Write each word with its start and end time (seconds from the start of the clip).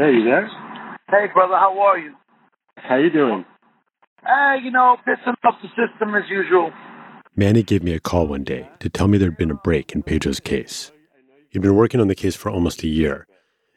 Hey, 0.00 0.12
you 0.12 0.24
there? 0.24 0.48
Hey, 1.10 1.26
brother, 1.34 1.56
how 1.56 1.78
are 1.78 1.98
you? 1.98 2.14
How 2.76 2.96
you 2.96 3.10
doing? 3.10 3.44
Hey, 4.22 4.56
you 4.64 4.70
know, 4.70 4.96
pissing 5.06 5.34
off 5.44 5.56
the 5.60 5.68
system 5.68 6.14
as 6.14 6.22
usual. 6.30 6.72
Manny 7.36 7.62
gave 7.62 7.82
me 7.82 7.92
a 7.92 8.00
call 8.00 8.26
one 8.26 8.42
day 8.42 8.70
to 8.78 8.88
tell 8.88 9.08
me 9.08 9.18
there'd 9.18 9.36
been 9.36 9.50
a 9.50 9.56
break 9.56 9.92
in 9.92 10.02
Pedro's 10.02 10.40
case. 10.40 10.90
He'd 11.50 11.60
been 11.60 11.76
working 11.76 12.00
on 12.00 12.08
the 12.08 12.14
case 12.14 12.34
for 12.34 12.48
almost 12.48 12.82
a 12.82 12.88
year, 12.88 13.26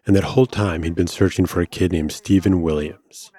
and 0.05 0.15
that 0.15 0.23
whole 0.23 0.45
time 0.45 0.83
he'd 0.83 0.95
been 0.95 1.07
searching 1.07 1.45
for 1.45 1.59
a 1.59 1.67
kid 1.67 1.91
named 1.91 2.13
Stephen 2.13 2.61
Williams. 2.61 3.29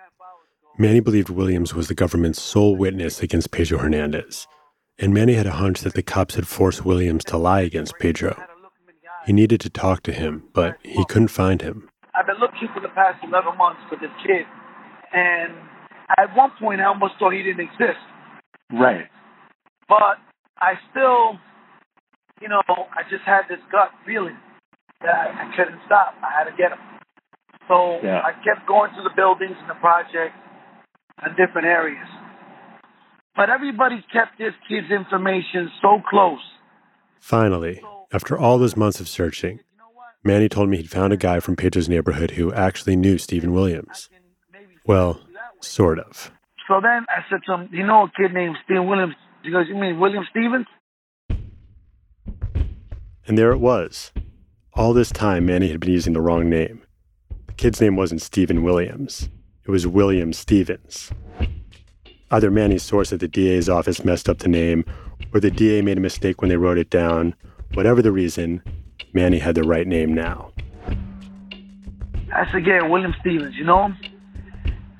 Manny 0.77 1.01
believed 1.01 1.31
Williams 1.31 1.73
was 1.73 1.89
the 1.89 1.95
government's 1.95 2.43
sole 2.43 2.77
witness 2.77 3.23
against 3.23 3.51
Pedro 3.51 3.79
Hernandez, 3.79 4.47
and 4.99 5.15
Manny 5.15 5.33
had 5.33 5.47
a 5.47 5.53
hunch 5.53 5.81
that 5.81 5.95
the 5.95 6.03
cops 6.03 6.35
had 6.35 6.47
forced 6.47 6.85
Williams 6.85 7.25
to 7.25 7.39
lie 7.39 7.63
against 7.63 7.99
Pedro. 7.99 8.37
He 9.25 9.33
needed 9.33 9.63
to 9.63 9.71
talk 9.71 10.03
to 10.03 10.13
him, 10.13 10.51
but 10.53 10.77
he 10.83 11.03
couldn't 11.07 11.29
find 11.29 11.63
him. 11.63 11.89
I've 12.17 12.27
been 12.27 12.39
looking 12.39 12.69
for 12.73 12.79
the 12.81 12.84
past 12.95 13.19
11 13.23 13.57
months 13.59 13.81
for 13.89 13.97
this 13.97 14.13
kid, 14.27 14.47
and 15.13 15.53
at 16.19 16.35
one 16.37 16.51
point 16.61 16.81
I 16.81 16.87
almost 16.87 17.15
thought 17.19 17.33
he 17.33 17.43
didn't 17.43 17.61
exist. 17.67 18.01
Right. 18.73 19.07
But 19.89 20.19
I 20.59 20.75
still, 20.91 21.39
you 22.41 22.49
know, 22.49 22.63
I 22.69 23.03
just 23.11 23.23
had 23.27 23.43
this 23.49 23.61
gut 23.71 23.91
feeling 24.07 24.37
that 25.03 25.15
I, 25.15 25.27
I 25.45 25.57
couldn't 25.57 25.81
stop. 25.87 26.15
I 26.23 26.31
had 26.33 26.45
to 26.51 26.57
get 26.57 26.73
him. 26.73 26.79
So 27.69 28.01
Yeah. 28.03 28.21
I 28.25 28.33
kept 28.45 28.67
going 28.67 28.91
to 28.97 29.03
the 29.03 29.13
buildings 29.17 29.57
and 29.61 29.69
the 29.69 29.79
projects 29.81 30.37
and 31.23 31.37
different 31.37 31.67
areas. 31.67 32.07
But 33.37 33.51
everybody 33.51 34.05
kept 34.13 34.39
this 34.39 34.55
kid's 34.69 34.91
information 34.91 35.71
so 35.83 36.01
close. 36.09 36.41
Finally, 37.21 37.83
after 38.13 38.39
all 38.39 38.59
those 38.59 38.77
months 38.77 39.01
of 39.01 39.09
searching, 39.09 39.61
Manny 40.25 40.49
told 40.49 40.71
me 40.71 40.79
he'd 40.79 40.91
found 40.91 41.13
a 41.13 41.19
guy 41.19 41.39
from 41.39 41.55
Pedro's 41.55 41.89
neighborhood 41.89 42.33
who 42.33 42.53
actually 42.55 42.97
knew 42.97 43.19
Stephen 43.19 43.53
Williams. 43.53 44.09
Well, 44.87 45.21
sort 45.61 45.99
of. 45.99 46.33
So 46.67 46.81
then 46.81 47.05
I 47.11 47.23
said 47.29 47.41
to 47.47 47.55
him, 47.55 47.69
you 47.71 47.87
know 47.87 48.05
a 48.05 48.11
kid 48.17 48.33
named 48.33 48.57
Steve 48.65 48.85
Williams? 48.85 49.15
He 49.43 49.51
goes, 49.51 49.67
you 49.69 49.75
mean 49.75 50.01
William 50.01 50.25
Stevens? 50.31 50.67
And 53.27 53.37
there 53.37 53.53
it 53.53 53.59
was. 53.59 54.13
All 54.73 54.95
this 54.95 55.11
time, 55.11 55.45
Manny 55.47 55.69
had 55.69 55.81
been 55.81 55.93
using 55.93 56.15
the 56.15 56.23
wrong 56.23 56.49
name. 56.49 56.83
The 57.47 57.53
kid's 57.53 57.81
name 57.81 57.97
wasn't 57.97 58.23
Stephen 58.23 58.63
Williams, 58.63 59.29
it 59.65 59.71
was 59.71 59.87
William 59.87 60.33
Stevens. 60.33 61.13
Either 62.31 62.51
Manny's 62.51 62.83
source 62.83 63.13
at 63.13 63.21
the 63.21 63.29
DA's 63.29 63.69
office 63.69 64.05
messed 64.05 64.29
up 64.29 64.39
the 64.39 64.49
name, 64.49 64.85
or 65.33 65.41
the 65.41 65.51
DA 65.51 65.83
made 65.83 65.99
a 65.99 66.01
mistake 66.01 66.41
when 66.41 66.49
they 66.49 66.57
wrote 66.57 66.79
it 66.79 66.91
down. 66.91 67.35
Whatever 67.75 68.03
the 68.03 68.13
reason, 68.13 68.63
Manny 69.15 69.39
had 69.39 69.55
the 69.55 69.63
right 69.63 69.87
name 69.87 70.13
now. 70.13 70.51
I 72.35 72.51
said, 72.51 72.67
yeah, 72.67 72.83
William 72.83 73.15
Stevens, 73.21 73.55
you 73.55 73.65
know 73.65 73.85
him? 73.85 73.97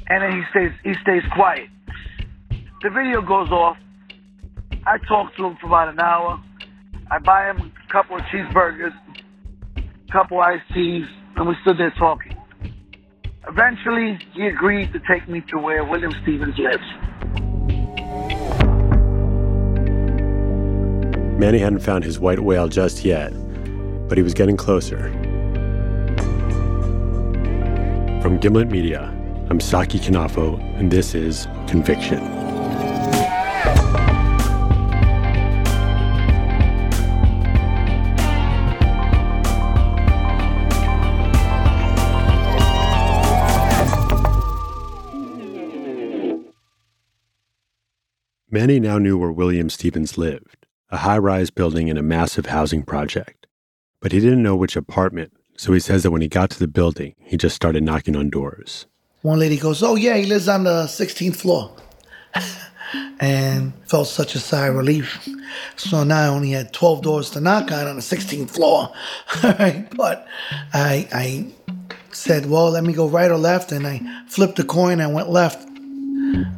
And 0.07 0.23
then 0.23 0.33
he 0.33 0.43
stays 0.51 0.71
he 0.85 0.95
stays 1.03 1.23
quiet. 1.35 1.69
The 2.83 2.91
video 2.91 3.21
goes 3.23 3.51
off. 3.51 3.77
I 4.87 4.99
talk 5.09 5.35
to 5.37 5.47
him 5.47 5.57
for 5.61 5.67
about 5.67 5.89
an 5.89 5.99
hour. 5.99 6.41
I 7.11 7.19
buy 7.19 7.51
him 7.51 7.73
a 7.89 7.93
couple 7.93 8.17
of 8.17 8.23
cheeseburgers, 8.23 8.93
a 9.77 10.13
couple 10.13 10.39
of 10.41 10.47
iced 10.47 10.63
teas, 10.73 11.07
and 11.37 11.49
we 11.49 11.55
stood 11.63 11.79
there 11.79 11.93
talking. 11.99 12.37
Eventually, 13.49 14.19
he 14.35 14.47
agreed 14.47 14.93
to 14.93 15.01
take 15.11 15.29
me 15.29 15.43
to 15.49 15.59
where 15.59 15.85
William 15.85 16.13
Stevens 16.23 16.57
lives. 16.59 16.85
Manny 21.39 21.59
hadn't 21.59 21.81
found 21.81 22.05
his 22.05 22.21
white 22.21 22.41
whale 22.41 22.69
just 22.69 23.05
yet, 23.05 23.33
but 24.09 24.19
he 24.19 24.23
was 24.23 24.35
getting 24.35 24.57
closer. 24.57 25.11
From 28.23 28.39
Gimlet 28.39 28.71
Media, 28.71 29.13
I'm 29.51 29.61
Saki 29.61 29.99
Knafo, 29.99 30.59
and 30.79 30.91
this 30.91 31.15
is 31.15 31.47
Conviction. 31.67 32.45
Manny 48.51 48.79
now 48.79 48.99
knew 48.99 49.19
where 49.19 49.33
William 49.33 49.69
Stevens 49.69 50.17
lived, 50.17 50.65
a 50.89 50.99
high 50.99 51.19
rise 51.19 51.51
building 51.51 51.89
in 51.89 51.97
a 51.97 52.03
massive 52.03 52.47
housing 52.47 52.85
project. 52.85 53.49
But 54.05 54.13
he 54.13 54.21
didn't 54.21 54.43
know 54.43 54.55
which 54.55 54.77
apartment, 54.77 55.33
so 55.57 55.73
he 55.73 55.81
says 55.81 56.03
that 56.03 56.11
when 56.11 56.21
he 56.21 56.29
got 56.29 56.51
to 56.51 56.59
the 56.59 56.69
building, 56.69 57.15
he 57.21 57.39
just 57.39 57.57
started 57.57 57.83
knocking 57.83 58.15
on 58.15 58.29
doors. 58.29 58.85
One 59.23 59.39
lady 59.39 59.57
goes, 59.57 59.83
"Oh 59.83 59.97
yeah, 59.97 60.19
he 60.19 60.27
lives 60.27 60.47
on 60.47 60.65
the 60.65 60.87
16th 60.87 61.37
floor," 61.37 61.75
and 63.19 63.73
felt 63.87 64.09
such 64.09 64.35
a 64.35 64.41
sigh 64.41 64.67
of 64.67 64.75
relief. 64.75 65.27
So 65.77 66.05
now 66.05 66.21
I 66.21 66.27
only 66.27 66.51
had 66.51 66.75
12 66.75 67.01
doors 67.01 67.31
to 67.31 67.41
knock 67.41 67.73
on 67.73 67.87
on 67.87 67.97
the 67.97 68.03
16th 68.03 68.51
floor. 68.51 68.93
But 69.97 70.27
I 70.75 71.09
I 71.11 71.47
said, 72.13 72.45
"Well, 72.45 72.73
let 72.73 72.85
me 72.85 72.93
go 72.93 73.09
right 73.09 73.31
or 73.31 73.39
left," 73.39 73.73
and 73.73 73.87
I 73.87 74.03
flipped 74.29 74.57
the 74.57 74.65
coin. 74.65 75.01
and 75.01 75.15
went 75.15 75.31
left. 75.31 75.67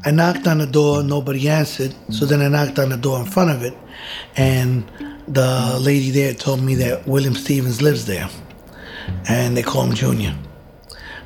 I 0.05 0.11
knocked 0.11 0.49
on 0.49 0.59
the 0.59 0.67
door, 0.67 1.05
nobody 1.05 1.49
answered. 1.49 1.95
So 2.11 2.27
then 2.27 2.43
I 2.43 2.49
knocked 2.49 2.81
on 2.81 2.89
the 2.89 2.97
door 2.97 3.21
in 3.21 3.27
front 3.27 3.51
of 3.51 3.63
it, 3.63 3.75
and 4.37 4.83
the 5.29 5.79
lady 5.81 6.11
there 6.11 6.35
told 6.35 6.63
me 6.63 6.75
that 6.77 7.07
William 7.07 7.35
Stevens 7.35 7.83
lives 7.83 8.07
there, 8.07 8.29
and 9.29 9.57
they 9.57 9.63
call 9.63 9.83
him 9.85 9.95
Junior. 9.95 10.37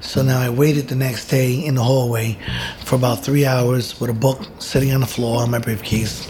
So 0.00 0.22
now 0.22 0.40
I 0.40 0.48
waited 0.48 0.88
the 0.88 0.94
next 0.94 1.28
day 1.28 1.54
in 1.54 1.74
the 1.74 1.82
hallway 1.82 2.38
for 2.84 2.96
about 2.96 3.22
three 3.22 3.44
hours 3.44 4.00
with 4.00 4.08
a 4.08 4.14
book 4.14 4.40
sitting 4.58 4.92
on 4.92 5.00
the 5.00 5.06
floor 5.06 5.42
on 5.42 5.50
my 5.50 5.58
briefcase, 5.58 6.26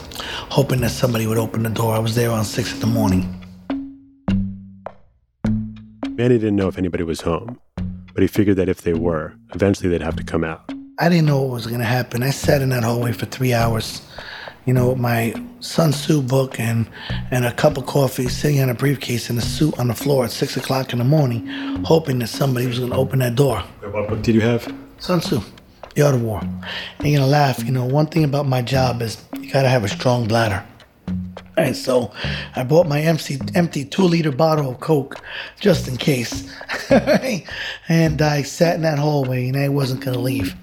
hoping 0.51 0.81
that 0.81 0.91
somebody 0.91 1.27
would 1.29 1.39
open 1.39 1.63
the 1.63 1.71
door. 1.71 1.95
I 1.95 2.01
was 2.01 2.17
there 2.17 2.31
around 2.31 2.47
six 2.47 2.75
in 2.75 2.81
the 2.81 2.87
morning. 2.87 3.37
Manny 6.17 6.37
didn't 6.37 6.57
know 6.57 6.69
if 6.69 6.77
anybody 6.77 7.05
was 7.05 7.21
home, 7.21 7.61
but 8.13 8.23
he 8.23 8.27
figured 8.27 8.57
that 8.57 8.69
if 8.69 8.83
they 8.83 8.93
were, 8.93 9.35
eventually 9.55 9.89
they'd 9.89 10.03
have 10.03 10.17
to 10.17 10.25
come 10.25 10.43
out. 10.43 10.71
I 10.99 11.09
didn't 11.09 11.27
know 11.27 11.41
what 11.41 11.53
was 11.53 11.67
going 11.67 11.81
to 11.81 11.87
happen. 11.87 12.23
I 12.23 12.31
sat 12.31 12.61
in 12.61 12.69
that 12.71 12.83
hallway 12.83 13.13
for 13.13 13.25
three 13.25 13.55
hours, 13.55 14.03
you 14.66 14.72
know, 14.72 14.94
my 14.94 15.34
Sun 15.60 15.93
Tzu 15.93 16.22
book 16.22 16.60
and, 16.60 16.88
and 17.31 17.44
a 17.44 17.53
cup 17.53 17.76
of 17.76 17.87
coffee 17.87 18.28
sitting 18.28 18.60
on 18.60 18.71
a 18.71 18.75
briefcase 18.75 19.31
and 19.31 19.38
a 19.38 19.43
suit 19.43 19.78
on 19.78 19.88
the 19.88 19.94
floor 19.94 20.25
at 20.25 20.31
six 20.31 20.56
o'clock 20.56 20.93
in 20.93 20.98
the 20.98 21.04
morning, 21.04 21.47
hoping 21.84 22.19
that 22.21 22.28
somebody 22.28 22.66
was 22.66 22.78
going 22.78 22.91
to 22.91 22.97
open 22.97 23.21
that 23.21 23.34
door. 23.34 23.60
What 23.81 24.09
book 24.09 24.22
did 24.22 24.34
you 24.34 24.41
have? 24.43 24.72
Sun 24.98 25.21
Tzu, 25.21 25.41
The 25.94 26.03
Art 26.03 26.15
of 26.15 26.22
War. 26.22 26.41
And 26.41 27.09
you're 27.09 27.21
gonna 27.21 27.31
laugh, 27.31 27.65
you 27.65 27.72
know, 27.72 27.87
one 27.87 28.06
thing 28.06 28.25
about 28.25 28.47
my 28.47 28.60
job 28.62 29.00
is 29.00 29.22
you 29.41 29.50
gotta 29.50 29.69
have 29.69 29.82
a 29.82 29.88
strong 29.88 30.28
bladder. 30.28 30.65
And 31.56 31.77
so 31.77 32.12
I 32.56 32.65
bought 32.65 32.87
my 32.87 33.00
empty, 33.00 33.38
empty 33.54 33.84
two 33.84 34.03
liter 34.03 34.32
bottle 34.32 34.71
of 34.71 34.81
Coke 34.81 35.16
just 35.59 35.88
in 35.88 35.97
case. 35.97 36.54
and 36.91 38.22
I 38.22 38.42
sat 38.42 38.77
in 38.77 38.82
that 38.82 38.98
hallway 38.98 39.48
and 39.48 39.56
I 39.56 39.69
wasn't 39.69 40.03
gonna 40.03 40.19
leave. 40.19 40.54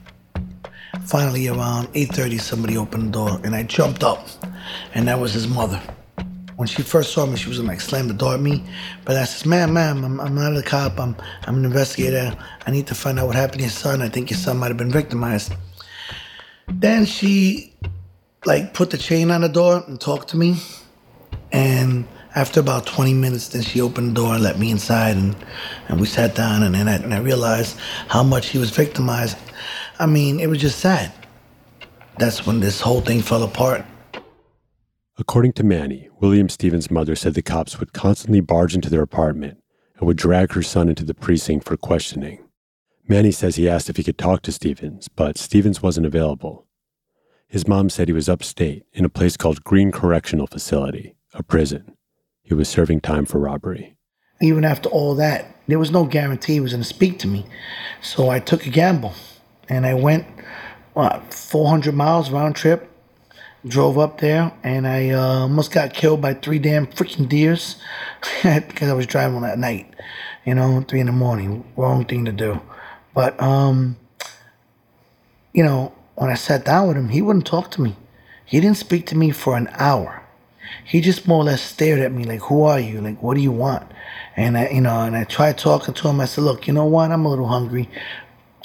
Finally, 1.05 1.47
around 1.47 1.87
8.30, 1.93 2.39
somebody 2.39 2.77
opened 2.77 3.07
the 3.07 3.11
door 3.11 3.39
and 3.43 3.55
I 3.55 3.63
jumped 3.63 4.03
up 4.03 4.27
and 4.93 5.07
that 5.07 5.19
was 5.19 5.33
his 5.33 5.47
mother. 5.47 5.81
When 6.57 6.67
she 6.67 6.81
first 6.81 7.13
saw 7.13 7.25
me, 7.25 7.37
she 7.37 7.49
was 7.49 7.59
like 7.59 7.79
slam 7.79 8.07
the 8.07 8.15
door 8.15 8.33
at 8.33 8.39
me. 8.39 8.63
But 9.05 9.15
I 9.15 9.25
says, 9.25 9.45
ma'am, 9.45 9.73
ma'am, 9.73 10.03
I'm, 10.03 10.19
I'm 10.19 10.33
not 10.33 10.57
a 10.57 10.63
cop. 10.63 10.99
I'm, 10.99 11.15
I'm 11.45 11.57
an 11.57 11.65
investigator. 11.65 12.35
I 12.65 12.71
need 12.71 12.87
to 12.87 12.95
find 12.95 13.19
out 13.19 13.27
what 13.27 13.35
happened 13.35 13.59
to 13.59 13.65
your 13.65 13.69
son. 13.69 14.01
I 14.01 14.09
think 14.09 14.31
your 14.31 14.39
son 14.39 14.57
might 14.57 14.69
have 14.69 14.77
been 14.77 14.91
victimized. 14.91 15.53
Then 16.67 17.05
she 17.05 17.73
like 18.45 18.73
put 18.73 18.89
the 18.89 18.97
chain 18.97 19.29
on 19.29 19.41
the 19.41 19.49
door 19.49 19.83
and 19.87 20.01
talked 20.01 20.29
to 20.29 20.37
me. 20.37 20.57
And 21.51 22.07
after 22.35 22.59
about 22.59 22.87
20 22.87 23.13
minutes, 23.13 23.49
then 23.49 23.61
she 23.61 23.79
opened 23.79 24.09
the 24.09 24.13
door 24.13 24.33
and 24.33 24.43
let 24.43 24.57
me 24.57 24.71
inside. 24.71 25.15
And, 25.15 25.35
and 25.89 25.99
we 26.01 26.07
sat 26.07 26.33
down 26.33 26.63
and 26.63 26.73
then 26.73 26.88
I, 26.88 26.95
and 26.95 27.13
I 27.13 27.19
realized 27.19 27.77
how 28.07 28.23
much 28.23 28.47
he 28.50 28.57
was 28.57 28.71
victimized. 28.71 29.38
I 29.99 30.05
mean, 30.05 30.39
it 30.39 30.47
was 30.47 30.59
just 30.59 30.79
sad. 30.79 31.11
That's 32.19 32.45
when 32.45 32.59
this 32.59 32.81
whole 32.81 33.01
thing 33.01 33.21
fell 33.21 33.44
apart. 33.44 33.85
According 35.17 35.53
to 35.53 35.63
Manny, 35.63 36.09
William 36.19 36.49
Stevens' 36.49 36.91
mother 36.91 37.15
said 37.15 37.33
the 37.33 37.41
cops 37.41 37.79
would 37.79 37.94
constantly 37.94 38.39
barge 38.39 38.75
into 38.75 38.89
their 38.89 39.01
apartment 39.01 39.61
and 39.97 40.05
would 40.05 40.17
drag 40.17 40.53
her 40.53 40.61
son 40.61 40.89
into 40.89 41.03
the 41.03 41.15
precinct 41.15 41.65
for 41.67 41.77
questioning. 41.77 42.44
Manny 43.07 43.31
says 43.31 43.55
he 43.55 43.67
asked 43.67 43.89
if 43.89 43.97
he 43.97 44.03
could 44.03 44.17
talk 44.17 44.44
to 44.44 44.51
Stevens, 44.51 45.07
but 45.07 45.38
Stevens 45.38 45.81
wasn't 45.81 46.05
available. 46.05 46.67
His 47.47 47.67
mom 47.67 47.89
said 47.89 48.07
he 48.07 48.13
was 48.13 48.29
upstate 48.29 48.83
in 48.93 49.05
a 49.05 49.09
place 49.09 49.38
called 49.38 49.63
Greene 49.63 49.91
Correctional 49.91 50.45
Facility, 50.45 51.15
a 51.33 51.41
prison. 51.41 51.95
He 52.43 52.53
was 52.53 52.69
serving 52.69 53.01
time 53.01 53.25
for 53.25 53.39
robbery. 53.39 53.97
Even 54.41 54.65
after 54.65 54.89
all 54.89 55.15
that, 55.15 55.55
there 55.67 55.79
was 55.79 55.89
no 55.89 56.05
guarantee 56.05 56.53
he 56.53 56.59
was 56.59 56.73
going 56.73 56.83
to 56.83 56.88
speak 56.88 57.17
to 57.19 57.27
me. 57.27 57.45
So 58.01 58.29
I 58.29 58.39
took 58.39 58.67
a 58.67 58.69
gamble 58.69 59.13
and 59.69 59.85
I 59.85 59.93
went, 59.93 60.25
what, 60.93 61.33
400 61.33 61.93
miles 61.93 62.29
round 62.29 62.55
trip, 62.55 62.91
drove 63.65 63.97
up 63.97 64.19
there, 64.19 64.51
and 64.63 64.87
I 64.87 65.09
uh, 65.09 65.41
almost 65.41 65.71
got 65.71 65.93
killed 65.93 66.21
by 66.21 66.33
three 66.33 66.59
damn 66.59 66.87
freaking 66.87 67.27
deers 67.27 67.75
because 68.43 68.89
I 68.89 68.93
was 68.93 69.05
driving 69.05 69.43
at 69.43 69.59
night, 69.59 69.93
you 70.45 70.55
know, 70.55 70.83
three 70.87 70.99
in 70.99 71.07
the 71.07 71.11
morning. 71.11 71.65
Wrong 71.75 72.05
thing 72.05 72.25
to 72.25 72.31
do. 72.31 72.61
But 73.13 73.41
um, 73.41 73.97
you 75.53 75.63
know, 75.63 75.91
when 76.15 76.29
I 76.29 76.35
sat 76.35 76.65
down 76.65 76.87
with 76.87 76.97
him, 76.97 77.09
he 77.09 77.21
wouldn't 77.21 77.47
talk 77.47 77.71
to 77.71 77.81
me. 77.81 77.95
He 78.45 78.59
didn't 78.59 78.77
speak 78.77 79.07
to 79.07 79.17
me 79.17 79.31
for 79.31 79.57
an 79.57 79.69
hour. 79.73 80.23
He 80.85 81.01
just 81.01 81.27
more 81.27 81.39
or 81.39 81.45
less 81.45 81.61
stared 81.61 81.99
at 81.99 82.11
me 82.11 82.25
like, 82.25 82.41
"Who 82.41 82.63
are 82.63 82.79
you? 82.79 83.01
Like, 83.01 83.21
what 83.23 83.35
do 83.35 83.41
you 83.41 83.51
want?" 83.51 83.91
And 84.35 84.57
I, 84.57 84.69
you 84.69 84.81
know, 84.81 85.01
and 85.01 85.15
I 85.15 85.23
tried 85.23 85.57
talking 85.57 85.93
to 85.95 86.07
him. 86.09 86.21
I 86.21 86.25
said, 86.25 86.43
"Look, 86.43 86.67
you 86.67 86.73
know 86.73 86.85
what? 86.85 87.11
I'm 87.11 87.25
a 87.25 87.29
little 87.29 87.47
hungry. 87.47 87.89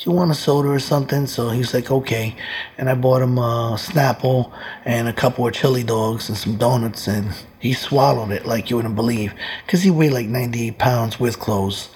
Do 0.03 0.11
you 0.11 0.17
want 0.17 0.33
a 0.33 0.35
soda 0.35 0.69
or 0.69 0.81
something?" 0.81 1.29
So 1.29 1.51
he's 1.51 1.73
like, 1.73 1.89
"Okay." 1.89 2.35
And 2.77 2.91
I 2.91 2.95
bought 2.95 3.23
him 3.23 3.39
a 3.39 3.77
Snapple 3.79 4.51
and 4.85 5.07
a 5.07 5.13
couple 5.13 5.47
of 5.47 5.55
chili 5.55 5.85
dogs 5.85 6.29
and 6.29 6.37
some 6.37 6.57
donuts, 6.57 7.07
and 7.07 7.33
he 7.61 7.73
swallowed 7.73 8.33
it 8.33 8.45
like 8.45 8.69
you 8.69 8.77
wouldn't 8.77 8.97
believe, 8.97 9.33
because 9.65 9.83
he 9.83 9.93
weighed 9.93 10.13
like 10.13 10.27
98 10.27 10.77
pounds 10.79 11.21
with 11.21 11.39
clothes. 11.39 11.89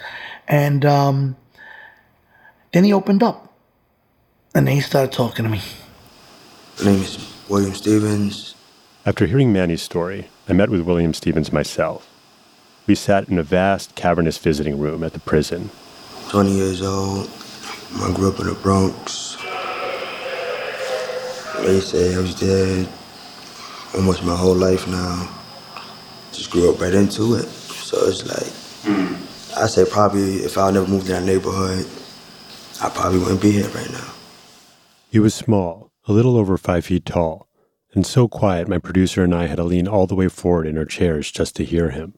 And 0.46 0.84
um, 0.84 1.36
then 2.72 2.84
he 2.84 2.92
opened 2.92 3.24
up, 3.24 3.52
and 4.54 4.68
then 4.68 4.76
he 4.76 4.80
started 4.80 5.10
talking 5.10 5.44
to 5.44 5.50
me. 5.50 5.62
My 6.78 6.92
name 6.92 7.02
is 7.02 7.18
William 7.48 7.74
Stevens. 7.74 8.54
After 9.04 9.26
hearing 9.26 9.52
Manny's 9.52 9.82
story, 9.82 10.28
I 10.48 10.52
met 10.52 10.70
with 10.70 10.82
William 10.82 11.12
Stevens 11.12 11.52
myself. 11.52 12.08
We 12.86 12.94
sat 12.94 13.28
in 13.28 13.36
a 13.36 13.42
vast, 13.42 13.96
cavernous 13.96 14.38
visiting 14.38 14.78
room 14.78 15.02
at 15.02 15.12
the 15.12 15.18
prison. 15.18 15.70
20 16.28 16.52
years 16.52 16.82
old. 16.82 17.28
I 17.94 18.12
grew 18.14 18.28
up 18.28 18.40
in 18.40 18.46
the 18.46 18.54
Bronx. 18.54 19.36
They 21.64 21.80
say 21.80 22.14
I 22.14 22.18
was 22.18 22.34
dead 22.34 22.88
almost 23.96 24.22
my 24.24 24.36
whole 24.36 24.54
life 24.54 24.86
now. 24.86 25.28
Just 26.32 26.50
grew 26.50 26.72
up 26.72 26.80
right 26.80 26.94
into 26.94 27.34
it. 27.34 27.46
So 27.46 28.06
it's 28.06 28.26
like, 28.26 28.52
hmm. 28.84 29.14
I 29.58 29.66
say 29.66 29.84
probably 29.90 30.36
if 30.38 30.58
I 30.58 30.70
never 30.70 30.86
moved 30.86 31.08
in 31.08 31.12
that 31.12 31.24
neighborhood, 31.24 31.86
I 32.82 32.90
probably 32.90 33.20
wouldn't 33.20 33.40
be 33.40 33.52
here 33.52 33.68
right 33.68 33.90
now. 33.90 34.12
He 35.08 35.18
was 35.18 35.34
small, 35.34 35.90
a 36.06 36.12
little 36.12 36.36
over 36.36 36.58
five 36.58 36.84
feet 36.84 37.06
tall, 37.06 37.48
and 37.94 38.04
so 38.04 38.28
quiet 38.28 38.68
my 38.68 38.78
producer 38.78 39.24
and 39.24 39.34
I 39.34 39.46
had 39.46 39.56
to 39.56 39.64
lean 39.64 39.88
all 39.88 40.06
the 40.06 40.14
way 40.14 40.28
forward 40.28 40.66
in 40.66 40.76
our 40.76 40.84
chairs 40.84 41.30
just 41.30 41.56
to 41.56 41.64
hear 41.64 41.90
him. 41.90 42.14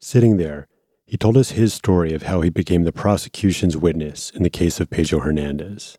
Sitting 0.00 0.38
there, 0.38 0.68
he 1.08 1.16
told 1.16 1.38
us 1.38 1.52
his 1.52 1.72
story 1.72 2.12
of 2.12 2.24
how 2.24 2.42
he 2.42 2.50
became 2.50 2.84
the 2.84 2.92
prosecution's 2.92 3.78
witness 3.78 4.28
in 4.28 4.42
the 4.42 4.50
case 4.50 4.78
of 4.78 4.90
Pedro 4.90 5.20
Hernandez. 5.20 5.96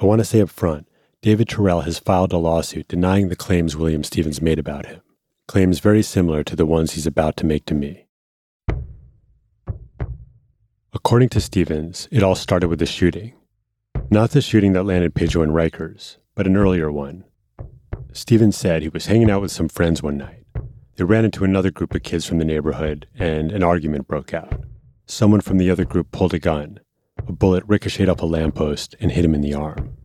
I 0.00 0.06
want 0.06 0.20
to 0.20 0.24
say 0.24 0.40
up 0.40 0.48
front, 0.48 0.88
David 1.20 1.46
Terrell 1.46 1.82
has 1.82 1.98
filed 1.98 2.32
a 2.32 2.38
lawsuit 2.38 2.88
denying 2.88 3.28
the 3.28 3.36
claims 3.36 3.76
William 3.76 4.02
Stevens 4.02 4.40
made 4.40 4.58
about 4.58 4.86
him, 4.86 5.02
claims 5.46 5.78
very 5.78 6.00
similar 6.00 6.42
to 6.42 6.56
the 6.56 6.64
ones 6.64 6.92
he's 6.92 7.06
about 7.06 7.36
to 7.36 7.44
make 7.44 7.66
to 7.66 7.74
me. 7.74 8.06
According 10.94 11.28
to 11.28 11.40
Stevens, 11.42 12.08
it 12.10 12.22
all 12.22 12.34
started 12.34 12.68
with 12.68 12.78
the 12.78 12.86
shooting. 12.86 13.34
Not 14.08 14.30
the 14.30 14.40
shooting 14.40 14.72
that 14.72 14.84
landed 14.84 15.14
Pedro 15.14 15.42
in 15.42 15.50
Rikers, 15.50 16.16
but 16.34 16.46
an 16.46 16.56
earlier 16.56 16.90
one. 16.90 17.24
Stevens 18.14 18.56
said 18.56 18.80
he 18.80 18.88
was 18.88 19.04
hanging 19.04 19.30
out 19.30 19.42
with 19.42 19.52
some 19.52 19.68
friends 19.68 20.02
one 20.02 20.16
night. 20.16 20.43
They 20.96 21.04
ran 21.04 21.24
into 21.24 21.44
another 21.44 21.72
group 21.72 21.94
of 21.94 22.04
kids 22.04 22.24
from 22.24 22.38
the 22.38 22.44
neighborhood, 22.44 23.08
and 23.18 23.50
an 23.50 23.64
argument 23.64 24.06
broke 24.06 24.32
out. 24.32 24.64
Someone 25.06 25.40
from 25.40 25.58
the 25.58 25.70
other 25.70 25.84
group 25.84 26.12
pulled 26.12 26.34
a 26.34 26.38
gun. 26.38 26.78
A 27.26 27.32
bullet 27.32 27.64
ricocheted 27.66 28.08
off 28.08 28.22
a 28.22 28.26
lamppost 28.26 28.94
and 29.00 29.10
hit 29.10 29.24
him 29.24 29.34
in 29.34 29.40
the 29.40 29.54
arm. 29.54 29.96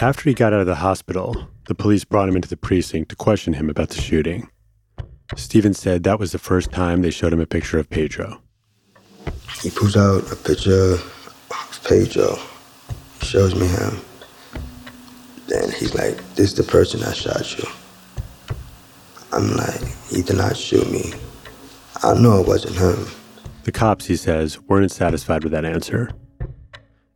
After 0.00 0.28
he 0.28 0.34
got 0.34 0.52
out 0.52 0.60
of 0.60 0.66
the 0.66 0.76
hospital, 0.76 1.48
the 1.66 1.74
police 1.74 2.04
brought 2.04 2.28
him 2.28 2.36
into 2.36 2.48
the 2.48 2.56
precinct 2.56 3.10
to 3.10 3.16
question 3.16 3.52
him 3.52 3.68
about 3.68 3.90
the 3.90 4.00
shooting. 4.00 4.48
Stevens 5.36 5.78
said 5.78 6.02
that 6.02 6.18
was 6.18 6.32
the 6.32 6.38
first 6.38 6.72
time 6.72 7.02
they 7.02 7.10
showed 7.10 7.32
him 7.32 7.40
a 7.40 7.46
picture 7.46 7.78
of 7.78 7.90
Pedro. 7.90 8.40
He 9.62 9.70
pulls 9.70 9.96
out 9.96 10.30
a 10.32 10.36
picture 10.36 10.94
of 10.94 11.80
Pedro, 11.84 12.38
shows 13.22 13.54
me 13.54 13.66
him. 13.66 14.00
Then 15.46 15.70
he's 15.72 15.94
like, 15.94 16.16
This 16.34 16.52
is 16.52 16.54
the 16.54 16.62
person 16.64 17.00
that 17.00 17.16
shot 17.16 17.56
you. 17.58 17.64
I'm 19.34 19.56
like, 19.56 19.80
He 20.10 20.22
did 20.22 20.36
not 20.36 20.56
shoot 20.56 20.88
me. 20.92 21.12
I 22.02 22.14
know 22.14 22.40
it 22.40 22.46
wasn't 22.46 22.76
him. 22.76 23.06
The 23.64 23.72
cops, 23.72 24.06
he 24.06 24.14
says, 24.14 24.60
weren't 24.60 24.92
satisfied 24.92 25.42
with 25.42 25.52
that 25.52 25.64
answer. 25.64 26.10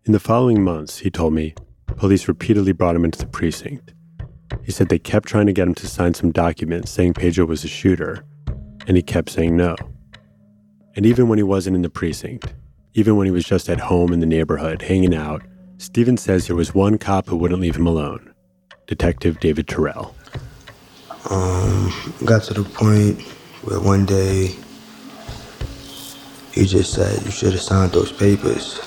In 0.04 0.12
the 0.12 0.18
following 0.18 0.64
months, 0.64 0.98
he 0.98 1.10
told 1.10 1.32
me, 1.32 1.54
police 1.96 2.26
repeatedly 2.26 2.72
brought 2.72 2.96
him 2.96 3.04
into 3.04 3.18
the 3.18 3.26
precinct. 3.26 3.92
He 4.64 4.72
said 4.72 4.88
they 4.88 4.98
kept 4.98 5.28
trying 5.28 5.46
to 5.46 5.52
get 5.52 5.68
him 5.68 5.74
to 5.76 5.86
sign 5.86 6.14
some 6.14 6.32
documents 6.32 6.90
saying 6.90 7.14
Pedro 7.14 7.46
was 7.46 7.64
a 7.64 7.68
shooter, 7.68 8.24
and 8.86 8.96
he 8.96 9.02
kept 9.02 9.30
saying 9.30 9.56
no. 9.56 9.76
And 10.96 11.06
even 11.06 11.28
when 11.28 11.38
he 11.38 11.44
wasn't 11.44 11.76
in 11.76 11.82
the 11.82 11.90
precinct, 11.90 12.54
even 12.94 13.16
when 13.16 13.26
he 13.26 13.30
was 13.30 13.44
just 13.44 13.68
at 13.68 13.78
home 13.78 14.12
in 14.12 14.18
the 14.18 14.26
neighborhood 14.26 14.82
hanging 14.82 15.14
out, 15.14 15.42
Stevens 15.76 16.22
says 16.22 16.46
there 16.46 16.56
was 16.56 16.74
one 16.74 16.98
cop 16.98 17.28
who 17.28 17.36
wouldn't 17.36 17.60
leave 17.60 17.76
him 17.76 17.86
alone 17.86 18.34
Detective 18.86 19.38
David 19.38 19.68
Terrell. 19.68 20.14
Um, 21.30 21.92
got 22.24 22.42
to 22.44 22.54
the 22.54 22.64
point 22.64 23.20
where 23.62 23.80
one 23.80 24.06
day 24.06 24.56
he 26.52 26.64
just 26.64 26.94
said, 26.94 27.22
You 27.24 27.30
should 27.30 27.52
have 27.52 27.60
signed 27.60 27.92
those 27.92 28.12
papers. 28.12 28.80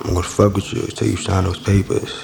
I'm 0.00 0.14
gonna 0.14 0.22
fuck 0.24 0.54
with 0.54 0.72
you 0.72 0.82
until 0.82 1.08
you 1.08 1.16
sign 1.16 1.44
those 1.44 1.60
papers. 1.60 2.22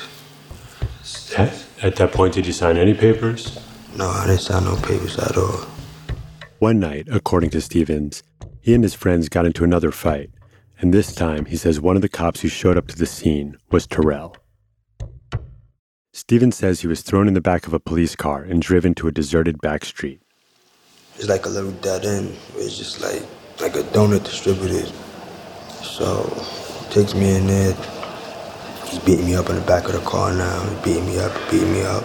At, 1.36 1.64
at 1.82 1.96
that 1.96 2.12
point, 2.12 2.34
did 2.34 2.46
you 2.46 2.52
sign 2.52 2.76
any 2.76 2.94
papers? 2.94 3.58
No, 3.96 4.08
I 4.08 4.26
didn't 4.26 4.40
sign 4.40 4.64
no 4.64 4.74
papers 4.76 5.16
at 5.18 5.36
all. 5.36 5.66
One 6.58 6.80
night, 6.80 7.06
according 7.10 7.50
to 7.50 7.60
Stevens, 7.60 8.24
he 8.60 8.74
and 8.74 8.82
his 8.82 8.94
friends 8.94 9.28
got 9.28 9.46
into 9.46 9.62
another 9.62 9.92
fight, 9.92 10.30
and 10.80 10.92
this 10.92 11.14
time 11.14 11.44
he 11.44 11.56
says 11.56 11.80
one 11.80 11.94
of 11.96 12.02
the 12.02 12.08
cops 12.08 12.40
who 12.40 12.48
showed 12.48 12.76
up 12.76 12.88
to 12.88 12.96
the 12.96 13.06
scene 13.06 13.56
was 13.70 13.86
Terrell. 13.86 14.36
Stevens 16.18 16.56
says 16.56 16.80
he 16.80 16.88
was 16.88 17.02
thrown 17.02 17.28
in 17.28 17.34
the 17.34 17.40
back 17.40 17.68
of 17.68 17.72
a 17.72 17.78
police 17.78 18.16
car 18.16 18.42
and 18.42 18.60
driven 18.60 18.92
to 18.92 19.06
a 19.06 19.12
deserted 19.12 19.60
back 19.60 19.84
street. 19.84 20.20
It's 21.14 21.28
like 21.28 21.46
a 21.46 21.48
little 21.48 21.70
dead 21.70 22.04
end. 22.04 22.36
It's 22.56 22.76
just 22.76 23.00
like 23.00 23.22
like 23.60 23.76
a 23.76 23.86
donut 23.94 24.24
distributed. 24.24 24.92
So 25.80 26.24
takes 26.90 27.14
me 27.14 27.36
in 27.36 27.46
there. 27.46 27.72
He's 28.86 28.98
beating 28.98 29.26
me 29.26 29.36
up 29.36 29.48
in 29.48 29.54
the 29.54 29.62
back 29.62 29.84
of 29.84 29.92
the 29.92 30.00
car 30.00 30.34
now. 30.34 30.60
He's 30.64 30.78
beating 30.80 31.06
me 31.06 31.20
up, 31.20 31.32
beating 31.52 31.72
me 31.72 31.82
up. 31.82 32.02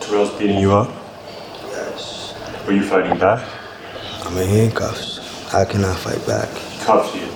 Terrell's 0.00 0.38
beating 0.38 0.58
you 0.58 0.74
up? 0.74 0.90
Yes. 1.70 2.34
Were 2.66 2.74
you 2.74 2.82
fighting 2.82 3.18
back? 3.18 3.42
I'm 4.26 4.36
in 4.36 4.48
handcuffs. 4.50 5.54
I 5.54 5.64
cannot 5.64 5.96
fight 5.96 6.24
back? 6.26 6.50
Cuffs 6.84 7.14
you. 7.14 7.26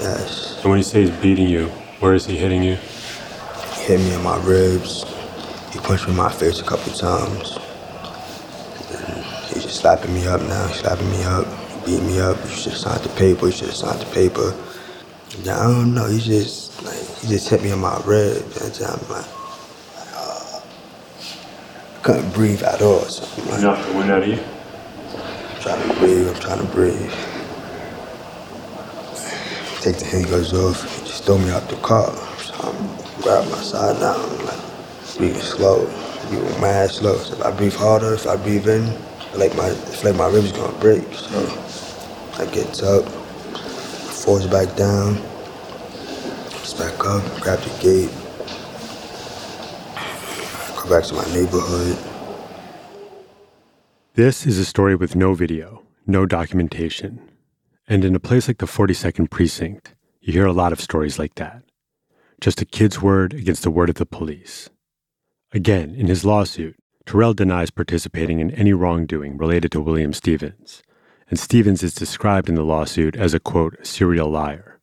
Yes. 0.00 0.60
And 0.62 0.70
when 0.70 0.78
you 0.78 0.84
say 0.84 1.02
he's 1.02 1.16
beating 1.22 1.48
you, 1.48 1.68
where 2.00 2.14
is 2.14 2.26
he 2.26 2.36
hitting 2.36 2.64
you? 2.64 2.74
He 2.74 3.82
hit 3.82 4.00
me 4.00 4.14
in 4.14 4.22
my 4.24 4.36
ribs. 4.44 5.04
He 5.72 5.78
punched 5.80 6.06
me 6.06 6.12
in 6.12 6.16
my 6.16 6.32
face 6.32 6.60
a 6.60 6.64
couple 6.64 6.92
times. 6.92 7.58
And 8.90 9.24
he's 9.52 9.64
just 9.64 9.80
slapping 9.80 10.14
me 10.14 10.26
up 10.26 10.40
now. 10.42 10.66
He's 10.68 10.80
slapping 10.80 11.10
me 11.10 11.22
up. 11.24 11.46
He 11.84 11.96
beat 11.96 12.02
me 12.02 12.20
up. 12.20 12.36
You 12.44 12.50
should 12.50 12.72
have 12.72 12.80
signed 12.80 13.04
the 13.04 13.10
paper. 13.10 13.46
You 13.46 13.52
should 13.52 13.68
have 13.68 13.76
signed 13.76 14.00
the 14.00 14.06
paper. 14.14 14.54
I 15.42 15.62
don't 15.62 15.94
know. 15.94 16.06
He 16.06 16.20
just 16.20 16.82
like 16.84 16.98
he 17.20 17.28
just 17.28 17.48
hit 17.48 17.62
me 17.62 17.70
in 17.70 17.78
my 17.78 18.00
ribs. 18.04 18.60
And 18.60 18.86
I'm 18.86 19.08
like, 19.08 19.26
uh, 20.14 20.60
I 21.96 22.00
couldn't 22.02 22.32
breathe 22.32 22.62
at 22.62 22.80
all. 22.80 23.00
So 23.00 23.26
I'm 23.42 23.62
like, 23.62 23.86
the 23.86 23.92
wind 23.92 24.10
out 24.10 24.22
of 24.22 24.28
you? 24.28 24.40
I'm 24.40 25.60
trying 25.60 25.88
to 25.88 25.94
breathe. 26.00 26.28
I'm 26.28 26.40
trying 26.40 26.66
to 26.66 26.72
breathe. 26.72 27.12
Take 29.82 29.96
the 29.96 30.06
handguards 30.06 30.52
off. 30.54 30.82
He 30.98 31.06
just 31.06 31.24
throw 31.24 31.38
me 31.38 31.50
out 31.50 31.68
the 31.68 31.76
car. 31.76 32.10
So 32.38 32.54
I'm 32.54 33.22
grabbing 33.22 33.50
my 33.50 33.62
side 33.62 34.00
now. 34.00 34.16
I'm 34.16 34.46
like 34.46 34.67
breathing 35.18 35.40
slow, 35.42 35.84
breathing 36.28 36.60
mad 36.60 36.90
slow. 36.90 37.18
So 37.18 37.34
if 37.34 37.42
I 37.44 37.50
breathe 37.50 37.74
harder, 37.74 38.14
if 38.14 38.26
I 38.26 38.36
breathe 38.36 38.68
in, 38.68 38.86
like 39.34 39.54
my 39.56 39.68
it's 39.68 40.04
like 40.04 40.16
my 40.16 40.28
ribs 40.28 40.52
gonna 40.52 40.78
break. 40.78 41.04
So 41.12 41.38
I 42.38 42.46
get 42.46 42.82
up, 42.82 43.04
force 43.04 44.46
back 44.46 44.74
down, 44.76 45.16
just 46.50 46.78
back 46.78 46.94
up, 47.04 47.22
grab 47.40 47.58
the 47.58 47.70
gate, 47.82 48.10
go 50.80 50.88
back 50.88 51.04
to 51.08 51.14
my 51.14 51.24
neighborhood. 51.34 51.98
This 54.14 54.46
is 54.46 54.58
a 54.58 54.64
story 54.64 54.96
with 54.96 55.14
no 55.14 55.34
video, 55.34 55.82
no 56.06 56.26
documentation. 56.26 57.20
And 57.86 58.04
in 58.04 58.14
a 58.14 58.20
place 58.20 58.48
like 58.48 58.58
the 58.58 58.66
42nd 58.66 59.30
Precinct, 59.30 59.94
you 60.20 60.32
hear 60.32 60.46
a 60.46 60.52
lot 60.52 60.72
of 60.72 60.80
stories 60.80 61.18
like 61.18 61.36
that. 61.36 61.62
Just 62.40 62.60
a 62.60 62.64
kid's 62.64 63.00
word 63.00 63.32
against 63.32 63.62
the 63.62 63.70
word 63.70 63.88
of 63.88 63.96
the 63.96 64.06
police. 64.06 64.68
Again, 65.52 65.94
in 65.94 66.08
his 66.08 66.26
lawsuit, 66.26 66.76
Terrell 67.06 67.32
denies 67.32 67.70
participating 67.70 68.38
in 68.38 68.50
any 68.50 68.74
wrongdoing 68.74 69.38
related 69.38 69.72
to 69.72 69.80
William 69.80 70.12
Stevens, 70.12 70.82
and 71.30 71.38
Stevens 71.38 71.82
is 71.82 71.94
described 71.94 72.50
in 72.50 72.54
the 72.54 72.62
lawsuit 72.62 73.16
as 73.16 73.32
a 73.32 73.40
quote, 73.40 73.78
serial 73.86 74.28
liar. 74.28 74.78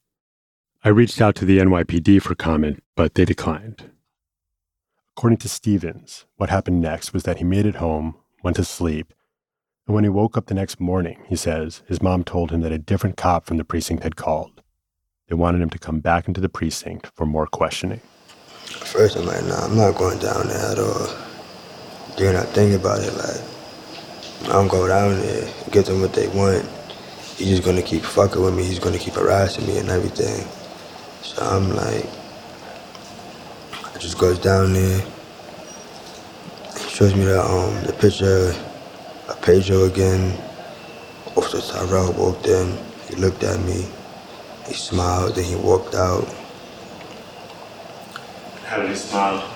I 0.83 0.89
reached 0.89 1.21
out 1.21 1.35
to 1.35 1.45
the 1.45 1.59
NYPD 1.59 2.21
for 2.21 2.33
comment, 2.33 2.83
but 2.95 3.13
they 3.13 3.25
declined. 3.25 3.91
According 5.15 5.37
to 5.37 5.49
Stevens, 5.49 6.25
what 6.37 6.49
happened 6.49 6.81
next 6.81 7.13
was 7.13 7.23
that 7.23 7.37
he 7.37 7.43
made 7.43 7.67
it 7.67 7.75
home, 7.75 8.15
went 8.43 8.57
to 8.57 8.63
sleep, 8.63 9.13
and 9.85 9.93
when 9.93 10.03
he 10.03 10.09
woke 10.09 10.35
up 10.35 10.47
the 10.47 10.55
next 10.55 10.79
morning, 10.79 11.19
he 11.27 11.35
says, 11.35 11.83
his 11.87 12.01
mom 12.01 12.23
told 12.23 12.49
him 12.49 12.61
that 12.61 12.71
a 12.71 12.79
different 12.79 13.17
cop 13.17 13.45
from 13.45 13.57
the 13.57 13.63
precinct 13.63 14.01
had 14.01 14.15
called. 14.15 14.63
They 15.27 15.35
wanted 15.35 15.61
him 15.61 15.69
to 15.69 15.79
come 15.79 15.99
back 15.99 16.27
into 16.27 16.41
the 16.41 16.49
precinct 16.49 17.11
for 17.15 17.27
more 17.27 17.45
questioning. 17.45 18.01
First, 18.65 19.17
I'm 19.17 19.25
like, 19.25 19.43
nah, 19.45 19.65
I'm 19.65 19.75
not 19.75 19.95
going 19.95 20.19
down 20.19 20.47
there 20.47 20.71
at 20.71 20.79
all. 20.79 21.07
Then 22.17 22.35
I 22.35 22.43
think 22.43 22.79
about 22.79 23.01
it, 23.01 23.13
like, 23.13 23.41
I'm 24.53 24.67
going 24.67 24.89
down 24.89 25.19
there, 25.19 25.53
get 25.71 25.85
them 25.85 26.01
what 26.01 26.13
they 26.13 26.27
want. 26.27 26.65
He's 27.35 27.49
just 27.49 27.63
gonna 27.63 27.81
keep 27.81 28.03
fucking 28.03 28.41
with 28.41 28.55
me. 28.55 28.63
He's 28.63 28.79
gonna 28.79 28.97
keep 28.97 29.15
harassing 29.15 29.67
me 29.67 29.77
and 29.77 29.89
everything. 29.89 30.47
So 31.21 31.43
I'm 31.43 31.75
like, 31.75 32.05
I 33.93 33.97
just 33.97 34.17
goes 34.17 34.39
down 34.39 34.71
there. 34.71 35.01
He 36.77 36.89
shows 36.89 37.13
me 37.13 37.25
the 37.25 37.43
um 37.43 37.83
the 37.83 37.91
picture 37.91 38.53
of 39.27 39.41
Pedro 39.41 39.83
again. 39.83 40.39
Officer 41.35 41.59
Tyrell 41.73 42.13
walked 42.13 42.47
in. 42.47 42.77
He 43.09 43.15
looked 43.15 43.43
at 43.43 43.59
me. 43.65 43.85
He 44.67 44.73
smiled. 44.73 45.35
Then 45.35 45.43
he 45.43 45.55
walked 45.55 45.95
out. 45.95 46.33
How 48.65 48.77
did 48.81 48.89
he 48.89 48.95
smile? 48.95 49.47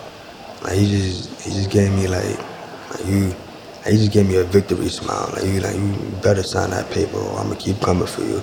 Like 0.64 0.74
he 0.74 0.88
just 0.88 1.42
he 1.42 1.52
just 1.52 1.72
gave 1.72 1.92
me 1.92 2.08
like 2.08 2.38
like 2.92 3.06
you 3.08 3.36
he 3.86 3.98
just 3.98 4.12
gave 4.12 4.28
me 4.28 4.36
a 4.38 4.44
victory 4.44 4.90
smile. 4.90 5.32
Like 5.34 5.46
you 5.46 5.62
like 5.62 5.76
you 5.76 5.94
better 6.22 6.44
sign 6.44 6.70
that 6.72 6.92
paper 6.92 7.18
or 7.18 7.40
I'm 7.40 7.48
gonna 7.48 7.60
keep 7.60 7.82
coming 7.82 8.08
for 8.08 8.22
you. 8.22 8.42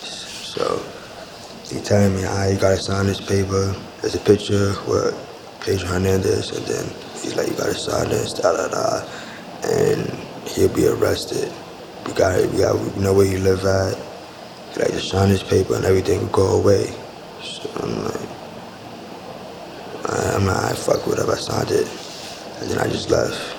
So 0.00 0.82
he 1.68 1.80
telling 1.80 2.14
me, 2.14 2.24
I 2.24 2.50
you 2.52 2.58
gotta 2.58 2.76
sign 2.76 3.06
this 3.06 3.20
paper. 3.20 3.74
There's 4.00 4.14
a 4.14 4.20
picture 4.20 4.74
with 4.86 5.14
Pedro 5.60 5.88
Hernandez 5.88 6.56
and 6.56 6.66
then 6.66 6.86
he's 7.20 7.34
like, 7.36 7.48
you 7.48 7.56
gotta 7.56 7.74
sign 7.74 8.10
this, 8.10 8.34
da 8.34 8.52
da 8.56 8.68
da 8.68 9.08
and 9.64 10.08
he'll 10.48 10.74
be 10.74 10.86
arrested. 10.86 11.52
We 12.06 12.12
got 12.12 12.40
we 12.52 12.58
got 12.58 12.78
we 12.78 13.02
know 13.02 13.12
where 13.12 13.26
you 13.26 13.38
live 13.38 13.64
at. 13.64 13.98
He 14.72 14.80
like 14.82 14.92
just 14.92 15.08
sign 15.08 15.30
this 15.30 15.42
paper 15.42 15.74
and 15.74 15.84
everything 15.84 16.20
will 16.20 16.28
go 16.28 16.60
away. 16.60 16.94
So 17.42 17.68
I'm 17.82 18.04
like 18.04 18.29
I'm 20.40 20.46
not, 20.46 20.64
I 20.64 20.72
fuck 20.72 21.06
whatever, 21.06 21.32
I 21.32 21.36
signed 21.36 21.70
it. 21.70 21.86
And 22.60 22.70
then 22.70 22.78
I 22.78 22.84
just 22.84 23.10
left. 23.10 23.56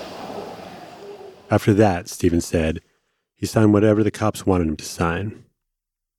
After 1.51 1.75
that, 1.75 2.09
Stephen 2.09 2.41
said, 2.41 2.81
he 3.35 3.45
signed 3.45 3.71
whatever 3.71 4.03
the 4.03 4.09
cops 4.09 4.47
wanted 4.47 4.67
him 4.67 4.77
to 4.77 4.85
sign. 4.85 5.43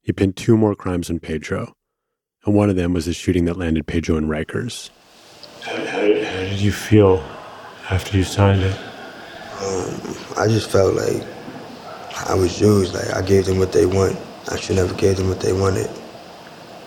He 0.02 0.12
pinned 0.12 0.36
two 0.36 0.56
more 0.56 0.76
crimes 0.76 1.10
on 1.10 1.18
Pedro, 1.18 1.74
and 2.46 2.54
one 2.54 2.70
of 2.70 2.76
them 2.76 2.92
was 2.92 3.06
the 3.06 3.12
shooting 3.12 3.44
that 3.46 3.56
landed 3.56 3.88
Pedro 3.88 4.16
in 4.16 4.28
Rikers. 4.28 4.90
How, 5.62 5.74
how, 5.74 5.84
how 5.84 6.00
did 6.00 6.60
you 6.60 6.70
feel 6.70 7.18
after 7.90 8.16
you 8.16 8.22
signed 8.22 8.62
it? 8.62 8.78
Um, 9.62 10.16
I 10.38 10.46
just 10.46 10.70
felt 10.70 10.94
like 10.94 11.24
I 12.28 12.34
was 12.34 12.60
used. 12.60 12.94
Like 12.94 13.12
I 13.14 13.22
gave 13.22 13.46
them 13.46 13.58
what 13.58 13.72
they 13.72 13.86
want. 13.86 14.16
I 14.48 14.60
should 14.60 14.76
never 14.76 14.94
gave 14.94 15.16
them 15.16 15.28
what 15.28 15.40
they 15.40 15.52
wanted. 15.52 15.90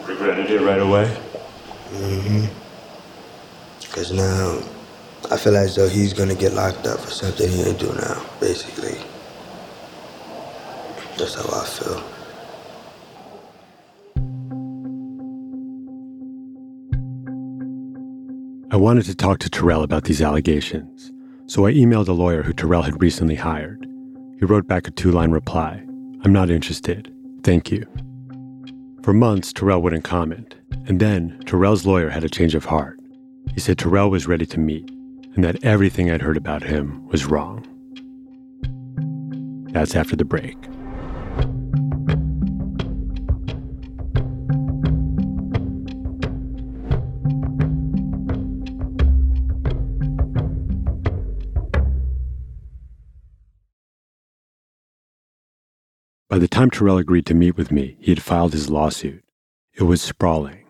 Regretted 0.06 0.50
it 0.50 0.62
right 0.62 0.82
away? 0.82 1.18
Mm-hmm. 1.90 2.65
Because 3.96 4.12
now 4.12 4.60
I 5.32 5.38
feel 5.38 5.56
as 5.56 5.78
though 5.78 5.88
he's 5.88 6.12
going 6.12 6.28
to 6.28 6.36
get 6.36 6.52
locked 6.52 6.86
up 6.86 7.00
for 7.00 7.12
something 7.12 7.50
he 7.50 7.64
didn't 7.64 7.80
do 7.80 7.94
now, 7.94 8.26
basically. 8.42 8.98
That's 11.18 11.36
how 11.36 11.48
I 11.50 11.66
feel. 11.66 12.04
I 18.70 18.76
wanted 18.76 19.06
to 19.06 19.16
talk 19.16 19.40
to 19.40 19.50
Terrell 19.50 19.84
about 19.84 20.04
these 20.04 20.22
allegations, 20.22 21.14
so 21.46 21.66
I 21.66 21.72
emailed 21.72 22.10
a 22.10 22.12
lawyer 22.12 22.44
who 22.44 22.52
Terrell 22.52 22.82
had 22.82 23.02
recently 23.02 23.36
hired. 23.36 23.88
He 24.40 24.46
wrote 24.46 24.68
back 24.68 24.90
a 24.90 24.92
two 24.92 25.12
line 25.12 25.32
reply 25.32 25.82
I'm 26.26 26.34
not 26.34 26.50
interested. 26.50 27.14
Thank 27.44 27.72
you. 27.72 27.86
For 29.04 29.14
months, 29.14 29.54
Terrell 29.54 29.82
wouldn't 29.82 30.04
comment, 30.04 30.56
and 30.86 31.00
then 31.00 31.42
Terrell's 31.46 31.86
lawyer 31.86 32.10
had 32.10 32.26
a 32.26 32.30
change 32.30 32.56
of 32.56 32.66
heart. 32.66 33.00
He 33.56 33.62
said 33.62 33.78
Terrell 33.78 34.10
was 34.10 34.28
ready 34.28 34.46
to 34.48 34.60
meet 34.60 34.92
and 35.34 35.42
that 35.46 35.64
everything 35.64 36.12
I'd 36.12 36.22
heard 36.22 36.36
about 36.36 36.64
him 36.64 37.08
was 37.08 37.26
wrong. 37.26 37.66
That's 39.72 39.96
after 39.96 40.18
the 40.18 40.26
break. 40.26 40.62
By 56.28 56.40
the 56.40 56.50
time 56.50 56.70
Terrell 56.70 56.98
agreed 56.98 57.26
to 57.28 57.34
meet 57.34 57.56
with 57.56 57.72
me, 57.72 57.96
he 58.02 58.12
had 58.12 58.22
filed 58.22 58.52
his 58.52 58.70
lawsuit. 58.70 59.24
It 59.74 59.84
was 59.84 60.02
sprawling. 60.02 60.66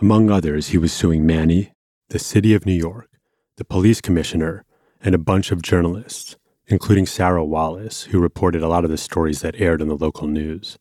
Among 0.00 0.30
others, 0.30 0.68
he 0.68 0.78
was 0.78 0.92
suing 0.92 1.24
Manny, 1.24 1.70
the 2.10 2.18
city 2.18 2.54
of 2.54 2.64
New 2.64 2.72
York, 2.72 3.10
the 3.56 3.64
police 3.64 4.00
commissioner, 4.00 4.64
and 5.02 5.14
a 5.14 5.18
bunch 5.18 5.52
of 5.52 5.60
journalists, 5.60 6.36
including 6.66 7.04
Sarah 7.04 7.44
Wallace, 7.44 8.04
who 8.04 8.18
reported 8.18 8.62
a 8.62 8.68
lot 8.68 8.84
of 8.84 8.90
the 8.90 8.96
stories 8.96 9.42
that 9.42 9.60
aired 9.60 9.82
in 9.82 9.88
the 9.88 9.96
local 9.96 10.26
news. 10.26 10.78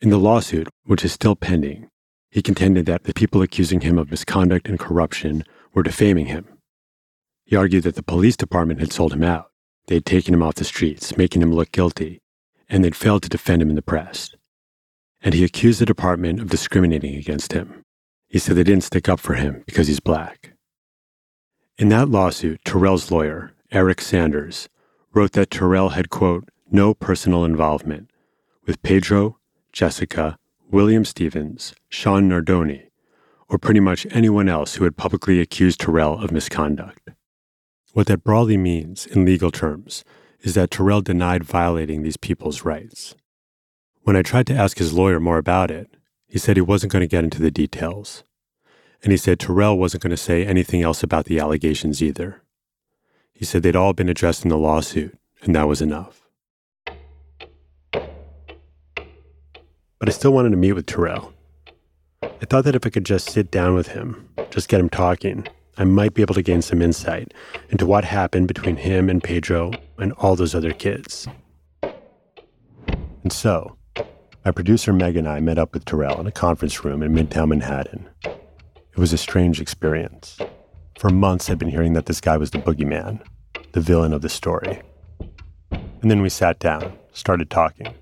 In 0.00 0.08
the 0.08 0.18
lawsuit, 0.18 0.68
which 0.84 1.04
is 1.04 1.12
still 1.12 1.36
pending, 1.36 1.90
he 2.30 2.40
contended 2.40 2.86
that 2.86 3.04
the 3.04 3.12
people 3.12 3.42
accusing 3.42 3.82
him 3.82 3.98
of 3.98 4.10
misconduct 4.10 4.66
and 4.66 4.78
corruption 4.78 5.44
were 5.74 5.82
defaming 5.82 6.26
him. 6.26 6.46
He 7.44 7.54
argued 7.54 7.82
that 7.82 7.96
the 7.96 8.02
police 8.02 8.36
department 8.36 8.80
had 8.80 8.92
sold 8.92 9.12
him 9.12 9.24
out. 9.24 9.50
They 9.88 9.96
had 9.96 10.06
taken 10.06 10.32
him 10.32 10.42
off 10.42 10.54
the 10.54 10.64
streets, 10.64 11.18
making 11.18 11.42
him 11.42 11.52
look 11.52 11.70
guilty, 11.70 12.22
and 12.66 12.82
they'd 12.82 12.96
failed 12.96 13.24
to 13.24 13.28
defend 13.28 13.60
him 13.60 13.68
in 13.68 13.76
the 13.76 13.82
press. 13.82 14.30
And 15.20 15.34
he 15.34 15.44
accused 15.44 15.80
the 15.80 15.86
department 15.86 16.40
of 16.40 16.48
discriminating 16.48 17.16
against 17.16 17.52
him. 17.52 17.82
He 18.30 18.38
said 18.38 18.56
they 18.56 18.64
didn't 18.64 18.84
stick 18.84 19.08
up 19.08 19.18
for 19.18 19.34
him 19.34 19.64
because 19.66 19.88
he's 19.88 20.00
black. 20.00 20.52
In 21.76 21.88
that 21.88 22.08
lawsuit, 22.08 22.64
Terrell's 22.64 23.10
lawyer, 23.10 23.52
Eric 23.72 24.00
Sanders, 24.00 24.68
wrote 25.12 25.32
that 25.32 25.50
Terrell 25.50 25.90
had, 25.90 26.10
quote, 26.10 26.48
no 26.70 26.94
personal 26.94 27.44
involvement 27.44 28.08
with 28.64 28.82
Pedro, 28.82 29.38
Jessica, 29.72 30.38
William 30.70 31.04
Stevens, 31.04 31.74
Sean 31.88 32.28
Nardoni, 32.28 32.84
or 33.48 33.58
pretty 33.58 33.80
much 33.80 34.06
anyone 34.10 34.48
else 34.48 34.76
who 34.76 34.84
had 34.84 34.96
publicly 34.96 35.40
accused 35.40 35.80
Terrell 35.80 36.22
of 36.22 36.30
misconduct. 36.30 37.10
What 37.94 38.06
that 38.06 38.22
broadly 38.22 38.56
means, 38.56 39.06
in 39.06 39.24
legal 39.24 39.50
terms, 39.50 40.04
is 40.42 40.54
that 40.54 40.70
Terrell 40.70 41.02
denied 41.02 41.42
violating 41.42 42.02
these 42.02 42.16
people's 42.16 42.64
rights. 42.64 43.16
When 44.02 44.14
I 44.14 44.22
tried 44.22 44.46
to 44.46 44.54
ask 44.54 44.78
his 44.78 44.92
lawyer 44.92 45.18
more 45.18 45.38
about 45.38 45.72
it, 45.72 45.90
he 46.30 46.38
said 46.38 46.56
he 46.56 46.62
wasn't 46.62 46.92
going 46.92 47.00
to 47.00 47.08
get 47.08 47.24
into 47.24 47.42
the 47.42 47.50
details. 47.50 48.22
And 49.02 49.10
he 49.10 49.16
said 49.16 49.40
Terrell 49.40 49.76
wasn't 49.76 50.04
going 50.04 50.10
to 50.12 50.16
say 50.16 50.46
anything 50.46 50.80
else 50.80 51.02
about 51.02 51.24
the 51.24 51.40
allegations 51.40 52.02
either. 52.02 52.42
He 53.32 53.44
said 53.44 53.62
they'd 53.62 53.74
all 53.74 53.92
been 53.92 54.08
addressed 54.08 54.44
in 54.44 54.48
the 54.48 54.56
lawsuit, 54.56 55.18
and 55.42 55.56
that 55.56 55.66
was 55.66 55.82
enough. 55.82 56.28
But 59.98 60.08
I 60.08 60.12
still 60.12 60.32
wanted 60.32 60.50
to 60.50 60.56
meet 60.56 60.74
with 60.74 60.86
Terrell. 60.86 61.32
I 62.22 62.46
thought 62.46 62.64
that 62.64 62.76
if 62.76 62.86
I 62.86 62.90
could 62.90 63.04
just 63.04 63.28
sit 63.30 63.50
down 63.50 63.74
with 63.74 63.88
him, 63.88 64.28
just 64.50 64.68
get 64.68 64.80
him 64.80 64.88
talking, 64.88 65.48
I 65.78 65.84
might 65.84 66.14
be 66.14 66.22
able 66.22 66.34
to 66.34 66.42
gain 66.42 66.62
some 66.62 66.80
insight 66.80 67.34
into 67.70 67.86
what 67.86 68.04
happened 68.04 68.46
between 68.46 68.76
him 68.76 69.10
and 69.10 69.22
Pedro 69.22 69.72
and 69.98 70.12
all 70.12 70.36
those 70.36 70.54
other 70.54 70.72
kids. 70.72 71.26
And 73.22 73.32
so, 73.32 73.76
my 74.44 74.50
producer 74.50 74.92
Meg 74.92 75.16
and 75.16 75.28
I 75.28 75.40
met 75.40 75.58
up 75.58 75.74
with 75.74 75.84
Terrell 75.84 76.18
in 76.18 76.26
a 76.26 76.32
conference 76.32 76.82
room 76.82 77.02
in 77.02 77.12
Midtown 77.12 77.48
Manhattan. 77.48 78.08
It 78.24 78.96
was 78.96 79.12
a 79.12 79.18
strange 79.18 79.60
experience. 79.60 80.38
For 80.98 81.10
months, 81.10 81.50
I'd 81.50 81.58
been 81.58 81.68
hearing 81.68 81.92
that 81.92 82.06
this 82.06 82.20
guy 82.20 82.36
was 82.36 82.50
the 82.50 82.58
boogeyman, 82.58 83.22
the 83.72 83.80
villain 83.80 84.14
of 84.14 84.22
the 84.22 84.28
story. 84.30 84.80
And 85.70 86.10
then 86.10 86.22
we 86.22 86.30
sat 86.30 86.58
down, 86.58 86.94
started 87.12 87.50
talking, 87.50 87.94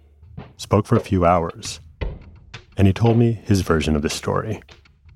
spoke 0.57 0.87
for 0.87 0.97
a 0.97 1.00
few 1.00 1.26
hours, 1.26 1.80
and 2.76 2.87
he 2.87 2.92
told 2.92 3.18
me 3.18 3.33
his 3.45 3.62
version 3.62 3.97
of 3.97 4.02
the 4.02 4.11
story 4.11 4.62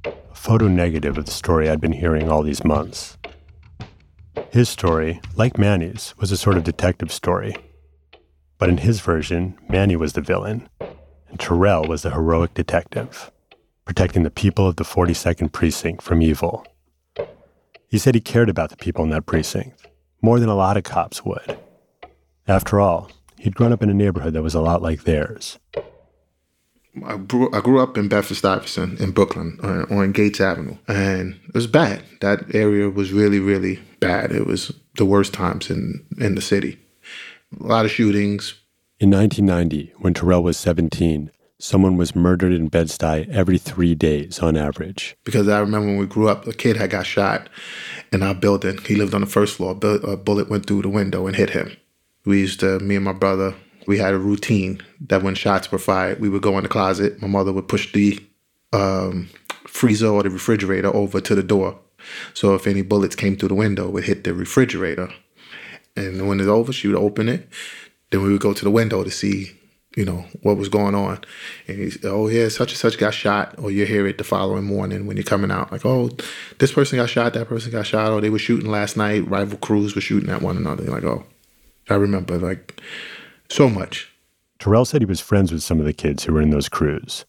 a 0.04 0.34
photo 0.34 0.66
negative 0.66 1.18
of 1.18 1.26
the 1.26 1.30
story 1.30 1.68
I'd 1.68 1.80
been 1.80 1.92
hearing 1.92 2.28
all 2.28 2.42
these 2.42 2.64
months. 2.64 3.16
His 4.50 4.68
story, 4.68 5.20
like 5.36 5.56
Manny's, 5.56 6.14
was 6.18 6.32
a 6.32 6.36
sort 6.36 6.56
of 6.56 6.64
detective 6.64 7.12
story. 7.12 7.54
But 8.58 8.68
in 8.68 8.78
his 8.78 9.00
version, 9.00 9.56
Manny 9.68 9.94
was 9.94 10.14
the 10.14 10.20
villain, 10.20 10.68
Terrell 11.38 11.84
was 11.84 12.02
the 12.02 12.10
heroic 12.10 12.54
detective, 12.54 13.30
protecting 13.84 14.22
the 14.22 14.30
people 14.30 14.66
of 14.66 14.76
the 14.76 14.84
42nd 14.84 15.52
Precinct 15.52 16.02
from 16.02 16.22
evil. 16.22 16.66
He 17.88 17.98
said 17.98 18.14
he 18.14 18.20
cared 18.20 18.48
about 18.48 18.70
the 18.70 18.76
people 18.76 19.04
in 19.04 19.10
that 19.10 19.26
precinct, 19.26 19.86
more 20.22 20.40
than 20.40 20.48
a 20.48 20.54
lot 20.54 20.76
of 20.76 20.84
cops 20.84 21.24
would. 21.24 21.58
After 22.48 22.80
all, 22.80 23.10
he'd 23.38 23.54
grown 23.54 23.72
up 23.72 23.82
in 23.82 23.90
a 23.90 23.94
neighborhood 23.94 24.32
that 24.32 24.42
was 24.42 24.54
a 24.54 24.60
lot 24.60 24.82
like 24.82 25.04
theirs. 25.04 25.58
I 27.06 27.16
grew, 27.16 27.52
I 27.54 27.60
grew 27.60 27.80
up 27.80 27.96
in 27.96 28.08
Bedford 28.08 28.36
Stuyvesant 28.36 29.00
in 29.00 29.12
Brooklyn 29.12 29.58
uh, 29.62 29.86
on 29.94 30.12
Gates 30.12 30.40
Avenue, 30.40 30.76
and 30.88 31.40
it 31.48 31.54
was 31.54 31.66
bad. 31.66 32.02
That 32.20 32.54
area 32.54 32.90
was 32.90 33.12
really, 33.12 33.40
really 33.40 33.78
bad. 34.00 34.32
It 34.32 34.46
was 34.46 34.72
the 34.96 35.06
worst 35.06 35.32
times 35.32 35.70
in, 35.70 36.04
in 36.18 36.34
the 36.34 36.42
city. 36.42 36.78
A 37.60 37.66
lot 37.66 37.84
of 37.84 37.90
shootings, 37.90 38.54
In 39.02 39.10
1990, 39.10 39.94
when 39.98 40.14
Terrell 40.14 40.44
was 40.44 40.56
17, 40.58 41.32
someone 41.58 41.96
was 41.96 42.14
murdered 42.14 42.52
in 42.52 42.68
Bed-Stuy 42.68 43.28
every 43.30 43.58
three 43.58 43.96
days 43.96 44.38
on 44.38 44.56
average. 44.56 45.16
Because 45.24 45.48
I 45.48 45.58
remember 45.58 45.88
when 45.88 45.96
we 45.96 46.06
grew 46.06 46.28
up, 46.28 46.46
a 46.46 46.52
kid 46.52 46.76
had 46.76 46.90
got 46.90 47.04
shot 47.04 47.48
in 48.12 48.22
our 48.22 48.32
building. 48.32 48.78
He 48.78 48.94
lived 48.94 49.12
on 49.12 49.20
the 49.20 49.26
first 49.26 49.56
floor. 49.56 49.72
A 49.72 50.16
bullet 50.16 50.48
went 50.48 50.66
through 50.66 50.82
the 50.82 50.88
window 50.88 51.26
and 51.26 51.34
hit 51.34 51.50
him. 51.50 51.76
We 52.24 52.38
used 52.38 52.60
to, 52.60 52.78
me 52.78 52.94
and 52.94 53.04
my 53.04 53.12
brother, 53.12 53.56
we 53.88 53.98
had 53.98 54.14
a 54.14 54.18
routine 54.18 54.80
that 55.08 55.24
when 55.24 55.34
shots 55.34 55.72
were 55.72 55.78
fired, 55.78 56.20
we 56.20 56.28
would 56.28 56.42
go 56.42 56.56
in 56.56 56.62
the 56.62 56.68
closet. 56.68 57.20
My 57.20 57.26
mother 57.26 57.52
would 57.52 57.66
push 57.66 57.92
the 57.92 58.24
um, 58.72 59.28
freezer 59.66 60.10
or 60.10 60.22
the 60.22 60.30
refrigerator 60.30 60.94
over 60.94 61.20
to 61.20 61.34
the 61.34 61.42
door. 61.42 61.76
So 62.34 62.54
if 62.54 62.68
any 62.68 62.82
bullets 62.82 63.16
came 63.16 63.36
through 63.36 63.48
the 63.48 63.56
window, 63.56 63.96
it 63.96 64.04
hit 64.04 64.22
the 64.22 64.32
refrigerator. 64.32 65.12
And 65.96 66.28
when 66.28 66.38
it's 66.38 66.48
over, 66.48 66.72
she 66.72 66.86
would 66.86 66.96
open 66.96 67.28
it. 67.28 67.48
Then 68.12 68.22
we 68.22 68.30
would 68.30 68.40
go 68.40 68.52
to 68.52 68.64
the 68.64 68.70
window 68.70 69.02
to 69.02 69.10
see, 69.10 69.50
you 69.96 70.04
know, 70.04 70.24
what 70.42 70.56
was 70.56 70.68
going 70.68 70.94
on. 70.94 71.18
And 71.66 71.78
he 71.78 71.90
said, 71.90 72.04
oh, 72.04 72.28
yeah, 72.28 72.48
such 72.48 72.70
and 72.70 72.78
such 72.78 72.98
got 72.98 73.14
shot. 73.14 73.58
Or 73.58 73.70
you 73.70 73.86
hear 73.86 74.06
it 74.06 74.18
the 74.18 74.24
following 74.24 74.64
morning 74.64 75.06
when 75.06 75.16
you're 75.16 75.24
coming 75.24 75.50
out. 75.50 75.72
Like, 75.72 75.84
oh, 75.84 76.10
this 76.58 76.72
person 76.72 76.98
got 76.98 77.10
shot, 77.10 77.32
that 77.34 77.48
person 77.48 77.72
got 77.72 77.86
shot. 77.86 78.12
Or 78.12 78.20
they 78.20 78.30
were 78.30 78.38
shooting 78.38 78.70
last 78.70 78.96
night. 78.96 79.28
Rival 79.28 79.58
crews 79.58 79.96
were 79.96 80.00
shooting 80.00 80.30
at 80.30 80.42
one 80.42 80.56
another. 80.56 80.84
You're 80.84 80.94
like, 80.94 81.04
oh, 81.04 81.24
I 81.90 81.94
remember, 81.94 82.38
like, 82.38 82.80
so 83.48 83.68
much. 83.68 84.08
Terrell 84.58 84.84
said 84.84 85.00
he 85.00 85.06
was 85.06 85.20
friends 85.20 85.50
with 85.50 85.62
some 85.62 85.80
of 85.80 85.86
the 85.86 85.92
kids 85.92 86.22
who 86.22 86.32
were 86.32 86.42
in 86.42 86.50
those 86.50 86.68
crews. 86.68 87.24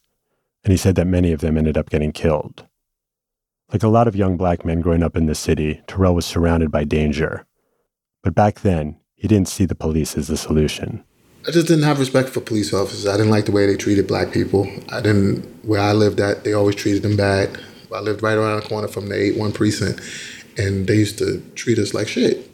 And 0.63 0.72
he 0.72 0.78
said 0.78 0.96
that 0.96 1.08
many 1.08 1.32
of 1.32 1.42
them 1.42 1.58
ended 1.58 1.78
up 1.78 1.90
getting 1.90 2.12
killed. 2.12 2.66
Like 3.72 3.84
a 3.84 3.88
lot 3.88 4.08
of 4.08 4.16
young 4.16 4.38
black 4.38 4.63
men 4.63 4.82
growing 4.82 5.02
up 5.02 5.18
in 5.18 5.25
the 5.25 5.34
city, 5.34 5.82
Terrell 5.88 6.13
was 6.13 6.25
surrounded 6.25 6.72
by 6.72 6.84
danger. 6.84 7.46
But 8.22 8.36
back 8.36 8.60
then, 8.60 8.98
he 9.24 9.30
didn't 9.30 9.48
see 9.48 9.65
the 9.65 9.74
police 9.74 10.18
as 10.18 10.27
the 10.27 10.36
solution. 10.36 11.01
I 11.48 11.51
just 11.51 11.70
didn't 11.70 11.86
have 11.86 11.98
respect 11.98 12.27
for 12.27 12.42
police 12.42 12.74
officers. 12.74 13.08
I 13.08 13.13
didn't 13.13 13.32
like 13.32 13.46
the 13.46 13.53
way 13.53 13.65
they 13.65 13.77
treated 13.77 14.06
black 14.06 14.34
people. 14.34 14.70
I 14.89 15.00
didn't, 15.00 15.46
where 15.63 15.80
I 15.80 15.94
lived 15.94 16.20
at, 16.20 16.44
they 16.44 16.51
always 16.51 16.75
treated 16.75 17.03
them 17.03 17.15
bad. 17.15 17.58
I 17.96 18.01
lived 18.01 18.22
right 18.22 18.36
around 18.36 18.60
the 18.60 18.68
corner 18.68 18.89
from 18.89 19.08
the 19.08 19.15
8 19.15 19.38
1 19.38 19.53
precinct, 19.53 20.01
and 20.58 20.88
they 20.88 20.96
used 20.96 21.20
to 21.20 21.39
treat 21.56 21.80
us 21.80 21.94
like 21.94 22.10
shit. 22.10 22.51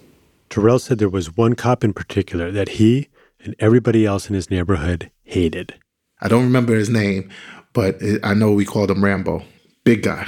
Terrell 0.52 0.78
said 0.78 1.00
there 1.00 1.10
was 1.10 1.36
one 1.36 1.56
cop 1.56 1.84
in 1.84 1.92
particular 1.92 2.52
that 2.52 2.70
he 2.70 3.08
and 3.44 3.56
everybody 3.58 4.06
else 4.06 4.30
in 4.30 4.36
his 4.36 4.52
neighborhood 4.52 5.10
hated. 5.24 5.74
I 6.22 6.28
don't 6.28 6.44
remember 6.44 6.76
his 6.76 6.90
name, 6.92 7.32
but 7.74 8.00
I 8.24 8.36
know 8.36 8.52
we 8.52 8.64
called 8.64 8.92
him 8.92 9.04
Rambo. 9.04 9.42
Big 9.84 10.04
guy, 10.04 10.28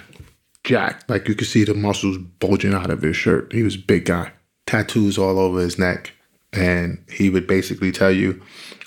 jacked. 0.64 1.08
Like 1.08 1.28
you 1.28 1.36
could 1.36 1.46
see 1.46 1.66
the 1.66 1.76
muscles 1.76 2.18
bulging 2.18 2.74
out 2.74 2.90
of 2.90 3.04
his 3.04 3.16
shirt. 3.16 3.54
He 3.54 3.62
was 3.62 3.76
a 3.76 3.80
big 3.80 4.06
guy 4.06 4.32
tattoos 4.66 5.20
all 5.20 5.38
over 5.38 5.60
his 5.60 5.78
neck. 5.78 6.14
And 6.54 7.04
he 7.10 7.30
would 7.30 7.48
basically 7.48 7.92
tell 7.92 8.12
you, 8.12 8.42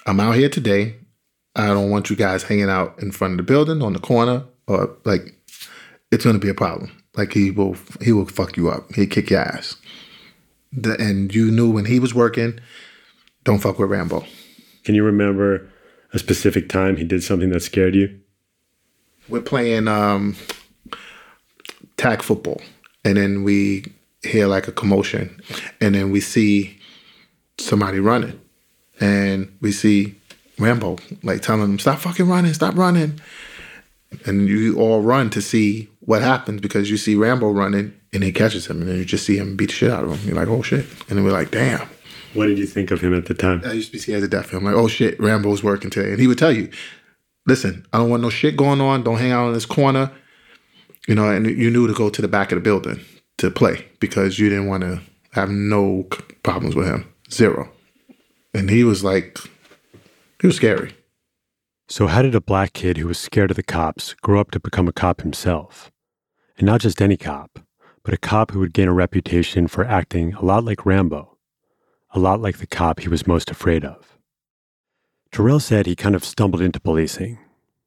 I'm 0.06 0.20
out 0.20 0.34
here 0.34 0.48
today. 0.48 0.96
I 1.56 1.68
don't 1.68 1.90
want 1.90 2.10
you 2.10 2.16
guys 2.16 2.42
hanging 2.42 2.68
out 2.68 3.00
in 3.00 3.10
front 3.12 3.32
of 3.32 3.36
the 3.38 3.42
building 3.44 3.80
on 3.80 3.92
the 3.92 4.00
corner 4.00 4.44
or 4.66 4.96
like 5.04 5.34
it's 6.10 6.24
gonna 6.24 6.38
be 6.38 6.48
a 6.48 6.54
problem. 6.54 6.90
Like 7.16 7.32
he 7.32 7.50
will 7.50 7.76
he 8.00 8.12
will 8.12 8.26
fuck 8.26 8.56
you 8.56 8.70
up. 8.70 8.92
He'd 8.94 9.10
kick 9.10 9.30
your 9.30 9.40
ass. 9.40 9.76
The, 10.72 11.00
and 11.00 11.32
you 11.34 11.50
knew 11.50 11.70
when 11.70 11.84
he 11.84 12.00
was 12.00 12.14
working, 12.14 12.58
don't 13.44 13.60
fuck 13.60 13.78
with 13.78 13.90
Rambo. 13.90 14.24
Can 14.82 14.94
you 14.94 15.04
remember 15.04 15.70
a 16.12 16.18
specific 16.18 16.68
time 16.68 16.96
he 16.96 17.04
did 17.04 17.22
something 17.22 17.50
that 17.50 17.60
scared 17.60 17.94
you? 17.94 18.20
We're 19.28 19.40
playing 19.40 19.88
um, 19.88 20.36
tag 21.96 22.22
football, 22.22 22.60
and 23.04 23.16
then 23.16 23.44
we 23.44 23.84
hear 24.22 24.46
like 24.46 24.66
a 24.66 24.72
commotion, 24.72 25.40
and 25.80 25.94
then 25.94 26.10
we 26.10 26.20
see 26.20 26.78
somebody 27.58 28.00
running, 28.00 28.40
and 29.00 29.56
we 29.60 29.72
see 29.72 30.14
Rambo 30.58 30.98
like 31.22 31.42
telling 31.42 31.62
them, 31.62 31.78
"Stop 31.78 32.00
fucking 32.00 32.28
running! 32.28 32.52
Stop 32.54 32.76
running!" 32.76 33.20
And 34.26 34.48
you 34.48 34.76
all 34.78 35.02
run 35.02 35.30
to 35.30 35.42
see 35.42 35.88
what 36.00 36.22
happens 36.22 36.60
because 36.60 36.90
you 36.90 36.96
see 36.96 37.16
Rambo 37.16 37.50
running, 37.50 37.92
and 38.12 38.22
he 38.22 38.32
catches 38.32 38.66
him, 38.66 38.80
and 38.80 38.90
then 38.90 38.98
you 38.98 39.04
just 39.04 39.26
see 39.26 39.36
him 39.36 39.56
beat 39.56 39.70
the 39.70 39.74
shit 39.74 39.90
out 39.90 40.04
of 40.04 40.10
him. 40.10 40.28
You're 40.28 40.36
like, 40.36 40.48
"Oh 40.48 40.62
shit!" 40.62 40.86
And 41.08 41.18
then 41.18 41.24
we're 41.24 41.32
like, 41.32 41.50
"Damn." 41.50 41.88
What 42.34 42.46
did 42.46 42.58
you 42.58 42.66
think 42.66 42.90
of 42.90 43.00
him 43.00 43.14
at 43.14 43.26
the 43.26 43.34
time? 43.34 43.62
I 43.64 43.72
used 43.72 43.88
to 43.88 43.92
be 43.92 43.98
scared 43.98 44.22
to 44.22 44.28
death. 44.28 44.52
I'm 44.52 44.64
like, 44.64 44.74
"Oh 44.74 44.88
shit, 44.88 45.18
Rambo's 45.20 45.62
working 45.62 45.90
today," 45.90 46.10
and 46.10 46.20
he 46.20 46.26
would 46.26 46.38
tell 46.38 46.52
you, 46.52 46.68
"Listen, 47.46 47.86
I 47.92 47.98
don't 47.98 48.10
want 48.10 48.22
no 48.22 48.30
shit 48.30 48.56
going 48.56 48.80
on. 48.80 49.02
Don't 49.02 49.18
hang 49.18 49.32
out 49.32 49.48
in 49.48 49.54
this 49.54 49.66
corner." 49.66 50.10
You 51.06 51.14
know, 51.14 51.28
and 51.28 51.46
you 51.46 51.70
knew 51.70 51.86
to 51.86 51.92
go 51.92 52.08
to 52.08 52.22
the 52.22 52.28
back 52.28 52.50
of 52.50 52.56
the 52.56 52.62
building 52.62 53.00
to 53.38 53.50
play 53.50 53.84
because 54.00 54.38
you 54.38 54.48
didn't 54.48 54.66
want 54.66 54.82
to 54.82 55.00
have 55.32 55.50
no 55.50 56.08
problems 56.42 56.74
with 56.74 56.86
him. 56.86 57.04
Zero. 57.34 57.70
And 58.52 58.70
he 58.70 58.84
was 58.84 59.02
like, 59.02 59.38
he 60.40 60.46
was 60.46 60.56
scary. 60.56 60.96
So, 61.88 62.06
how 62.06 62.22
did 62.22 62.34
a 62.34 62.40
black 62.40 62.72
kid 62.72 62.96
who 62.96 63.08
was 63.08 63.18
scared 63.18 63.50
of 63.50 63.56
the 63.56 63.62
cops 63.62 64.14
grow 64.14 64.40
up 64.40 64.50
to 64.52 64.60
become 64.60 64.88
a 64.88 64.92
cop 64.92 65.20
himself? 65.20 65.90
And 66.56 66.66
not 66.66 66.80
just 66.80 67.02
any 67.02 67.16
cop, 67.16 67.58
but 68.04 68.14
a 68.14 68.18
cop 68.18 68.52
who 68.52 68.60
would 68.60 68.72
gain 68.72 68.88
a 68.88 68.92
reputation 68.92 69.66
for 69.66 69.84
acting 69.84 70.34
a 70.34 70.44
lot 70.44 70.64
like 70.64 70.86
Rambo, 70.86 71.36
a 72.10 72.18
lot 72.18 72.40
like 72.40 72.58
the 72.58 72.66
cop 72.66 73.00
he 73.00 73.08
was 73.08 73.26
most 73.26 73.50
afraid 73.50 73.84
of. 73.84 74.18
Terrell 75.32 75.60
said 75.60 75.86
he 75.86 75.96
kind 75.96 76.14
of 76.14 76.24
stumbled 76.24 76.62
into 76.62 76.80
policing. 76.80 77.38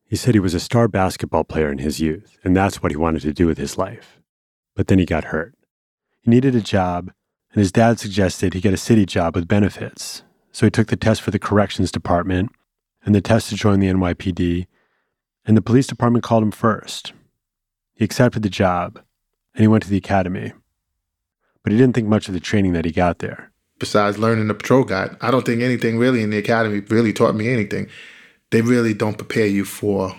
He 0.06 0.16
said 0.16 0.36
he 0.36 0.40
was 0.40 0.54
a 0.54 0.60
star 0.60 0.88
basketball 0.88 1.46
player 1.46 1.72
in 1.72 1.78
his 1.78 2.00
youth, 2.00 2.38
and 2.44 2.56
that's 2.56 2.84
what 2.84 2.92
he 2.92 2.98
wanted 2.98 3.22
to 3.22 3.34
do 3.34 3.48
with 3.48 3.58
his 3.58 3.78
life 3.78 4.18
but 4.78 4.88
then 4.88 5.00
he 5.00 5.06
got 5.06 5.26
hurt. 5.26 5.56
He 6.22 6.30
needed 6.30 6.56
a 6.56 6.62
job, 6.62 7.12
and 7.58 7.62
his 7.64 7.72
dad 7.72 8.00
suggested 8.00 8.54
he 8.54 8.62
get 8.62 8.76
a 8.76 8.78
city 8.78 9.04
job 9.04 9.34
with 9.34 9.48
benefits. 9.48 10.22
So 10.52 10.68
he 10.68 10.70
took 10.70 10.90
the 10.90 10.96
test 10.96 11.24
for 11.24 11.32
the 11.32 11.40
corrections 11.40 11.92
department 11.92 12.52
and 13.04 13.16
the 13.16 13.20
test 13.20 13.50
to 13.50 13.56
join 13.56 13.80
the 13.80 13.88
NYPD, 13.88 14.68
and 15.44 15.58
the 15.58 15.62
police 15.64 15.88
department 15.88 16.24
called 16.24 16.44
him 16.44 16.52
first. 16.52 17.14
He 17.96 18.06
accepted 18.06 18.44
the 18.44 18.50
job, 18.52 19.02
and 19.56 19.64
he 19.64 19.68
went 19.68 19.82
to 19.86 19.90
the 19.90 19.98
academy. 19.98 20.54
But 21.64 21.72
he 21.72 21.80
didn't 21.80 21.96
think 21.96 22.08
much 22.08 22.28
of 22.28 22.36
the 22.36 22.40
training 22.40 22.74
that 22.74 22.86
he 22.86 22.92
got 22.92 23.18
there. 23.18 23.52
Besides 23.80 24.20
learning 24.20 24.50
the 24.50 24.54
patrol 24.54 24.84
guide, 24.84 25.18
I 25.20 25.32
don't 25.32 25.44
think 25.44 25.64
anything 25.64 25.98
really 25.98 26.22
in 26.22 26.30
the 26.30 26.38
academy 26.38 26.82
really 26.82 27.12
taught 27.12 27.34
me 27.34 27.50
anything. 27.50 27.90
They 28.52 28.62
really 28.62 28.94
don't 28.94 29.18
prepare 29.18 29.48
you 29.48 29.66
for 29.66 30.16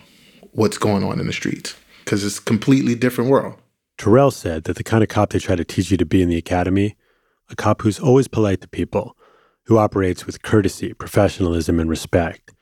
what's 0.51 0.77
going 0.77 1.05
on 1.05 1.21
in 1.21 1.29
the 1.29 1.33
streets 1.33 1.77
because 2.05 2.25
it's 2.25 2.41
a 2.41 2.43
completely 2.43 2.97
different 2.97 3.31
world. 3.31 3.55
Terrell 3.97 4.33
said 4.33 4.65
that 4.65 4.75
the 4.75 4.83
kind 4.83 5.05
of 5.05 5.09
cop 5.09 5.31
they 5.31 5.39
try 5.39 5.55
to 5.55 5.65
teach 5.65 5.93
you 5.93 5.97
to 5.99 6.05
be 6.05 6.21
in 6.21 6.29
the 6.29 6.37
academy, 6.37 6.97
a 7.51 7.57
cop 7.57 7.83
who's 7.83 7.99
always 7.99 8.29
polite 8.29 8.61
to 8.61 8.69
people, 8.69 9.17
who 9.65 9.79
operates 9.79 10.27
with 10.27 10.43
courtesy, 10.43 10.93
professionalism, 10.93 11.81
and 11.81 11.91
respect, 11.91 12.55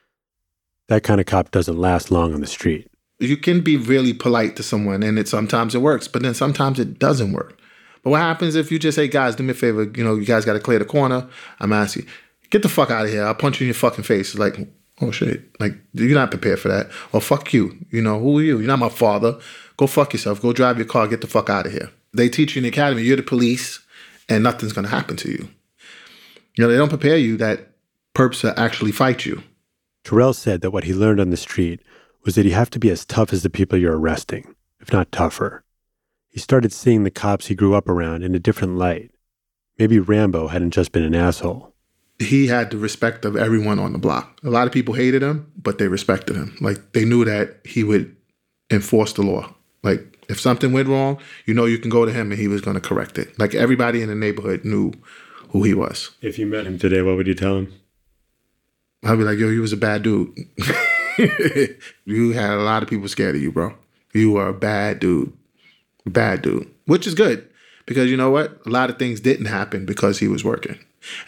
that 0.89 1.03
kind 1.03 1.21
of 1.21 1.27
cop 1.27 1.51
doesn't 1.51 1.79
last 1.79 2.11
long 2.11 2.35
on 2.35 2.41
the 2.41 2.47
street. 2.47 2.89
You 3.19 3.37
can 3.37 3.61
be 3.61 3.77
really 3.77 4.13
polite 4.13 4.57
to 4.57 4.63
someone, 4.63 5.03
and 5.03 5.19
it 5.19 5.29
sometimes 5.29 5.75
it 5.75 5.81
works, 5.81 6.07
but 6.07 6.23
then 6.23 6.35
sometimes 6.35 6.79
it 6.79 6.99
doesn't 6.99 7.33
work. 7.33 7.59
But 8.03 8.11
what 8.11 8.21
happens 8.21 8.55
if 8.55 8.71
you 8.71 8.79
just 8.79 8.95
say, 8.95 9.09
guys, 9.09 9.35
do 9.35 9.43
me 9.43 9.51
a 9.51 9.55
favor, 9.55 9.85
you 9.85 10.05
know, 10.05 10.15
you 10.15 10.27
guys 10.27 10.45
got 10.45 10.53
to 10.53 10.61
clear 10.61 10.79
the 10.79 10.85
corner. 10.85 11.29
I'm 11.59 11.73
asking, 11.73 12.07
get 12.51 12.63
the 12.63 12.69
fuck 12.69 12.91
out 12.91 13.07
of 13.07 13.11
here. 13.11 13.25
I'll 13.25 13.35
punch 13.35 13.61
you 13.61 13.65
in 13.65 13.69
your 13.69 13.75
fucking 13.75 14.05
face. 14.05 14.37
Like, 14.37 14.59
oh 15.01 15.11
shit. 15.11 15.43
Like, 15.59 15.73
you're 15.93 16.15
not 16.15 16.31
prepared 16.31 16.61
for 16.61 16.69
that. 16.69 16.89
Or 17.13 17.21
fuck 17.21 17.53
you. 17.53 17.77
You 17.91 18.03
know, 18.03 18.21
who 18.21 18.39
are 18.39 18.43
you? 18.43 18.59
You're 18.59 18.69
not 18.69 18.79
my 18.79 18.91
father. 18.91 19.39
Go 19.77 19.87
fuck 19.87 20.13
yourself. 20.13 20.41
Go 20.41 20.53
drive 20.53 20.79
your 20.79 20.87
car. 20.87 21.09
Get 21.09 21.21
the 21.21 21.27
fuck 21.27 21.51
out 21.51 21.67
of 21.67 21.73
here. 21.73 21.91
They 22.13 22.29
teach 22.29 22.55
you 22.55 22.61
in 22.61 22.63
the 22.63 22.69
academy, 22.69 23.03
you're 23.03 23.17
the 23.17 23.23
police, 23.23 23.81
and 24.29 24.43
nothing's 24.43 24.73
going 24.73 24.85
to 24.85 24.91
happen 24.91 25.17
to 25.17 25.31
you. 25.31 25.49
You 26.57 26.65
know, 26.65 26.69
they 26.69 26.77
don't 26.77 26.89
prepare 26.89 27.17
you 27.17 27.37
that 27.37 27.73
perps 28.15 28.43
will 28.43 28.55
actually 28.57 28.93
fight 28.93 29.27
you. 29.27 29.43
Terrell 30.05 30.33
said 30.33 30.61
that 30.61 30.71
what 30.71 30.85
he 30.85 30.95
learned 30.95 31.21
on 31.21 31.31
the 31.31 31.37
street 31.37 31.81
was 32.25 32.35
that 32.35 32.47
you 32.47 32.53
have 32.53 32.71
to 32.71 32.79
be 32.79 32.91
as 32.91 33.05
tough 33.05 33.33
as 33.33 33.43
the 33.43 33.51
people 33.51 33.79
you're 33.79 33.99
arresting, 33.99 34.55
if 34.81 34.93
not 34.93 35.13
tougher. 35.13 35.65
He 36.29 36.41
started 36.41 36.73
seeing 36.73 37.05
the 37.05 37.11
cops 37.11 37.47
he 37.47 37.55
grew 37.55 37.75
up 37.75 37.89
around 37.89 38.23
in 38.23 38.35
a 38.35 38.39
different 38.39 38.77
light. 38.77 39.11
Maybe 39.79 39.99
Rambo 39.99 40.49
hadn't 40.49 40.73
just 40.73 40.93
been 40.93 41.03
an 41.03 41.15
asshole. 41.15 41.75
He 42.19 42.47
had 42.47 42.71
the 42.71 42.79
respect 42.79 43.25
of 43.25 43.37
everyone 43.37 43.79
on 43.79 43.93
the 43.93 43.99
block. 43.99 44.39
A 44.43 44.51
lot 44.51 44.67
of 44.67 44.73
people 44.73 44.95
hated 44.95 45.23
him, 45.23 45.53
but 45.57 45.79
they 45.79 45.89
respected 45.89 46.35
him. 46.35 46.57
Like 46.61 46.93
they 46.93 47.05
knew 47.05 47.25
that 47.27 47.61
he 47.65 47.85
would 47.85 48.17
enforce 48.71 49.13
the 49.13 49.23
law. 49.23 49.55
Like 49.83 50.16
if 50.29 50.41
something 50.41 50.73
went 50.73 50.89
wrong, 50.89 51.19
you 51.45 51.55
know 51.55 51.65
you 51.65 51.79
can 51.79 51.91
go 51.91 52.05
to 52.05 52.13
him 52.13 52.31
and 52.31 52.41
he 52.41 52.49
was 52.49 52.61
going 52.61 52.75
to 52.75 52.81
correct 52.81 53.19
it. 53.19 53.39
Like 53.39 53.55
everybody 53.55 54.03
in 54.03 54.09
the 54.09 54.15
neighborhood 54.15 54.65
knew 54.65 54.93
who 55.51 55.63
he 55.63 55.75
was. 55.75 56.11
If 56.23 56.39
you 56.39 56.47
met 56.47 56.67
him 56.67 56.79
today, 56.79 57.03
what 57.03 57.17
would 57.17 57.27
you 57.27 57.35
tell 57.35 57.57
him? 57.57 57.73
I'd 59.05 59.17
be 59.17 59.25
like, 59.25 59.39
yo, 59.39 59.51
he 59.51 59.59
was 59.59 59.73
a 59.73 59.77
bad 59.77 60.03
dude. 60.03 60.37
you 62.05 62.33
had 62.33 62.51
a 62.51 62.63
lot 62.63 62.83
of 62.83 62.89
people 62.89 63.09
scared 63.09 63.37
of 63.37 63.43
you, 63.43 63.53
bro. 63.53 63.75
You 64.13 64.33
were 64.33 64.49
a 64.49 64.55
bad 64.55 64.99
dude. 64.99 65.33
Bad 66.05 66.43
dude. 66.43 66.69
Which 66.87 67.07
is 67.07 67.15
good 67.15 67.49
because 67.87 68.11
you 68.11 68.17
know 68.17 68.31
what? 68.31 68.61
A 68.67 68.71
lot 68.71 68.91
of 68.91 68.99
things 68.99 69.21
didn't 69.21 69.47
happen 69.47 69.87
because 69.87 70.19
he 70.19 70.29
was 70.29 70.45
working. 70.45 70.79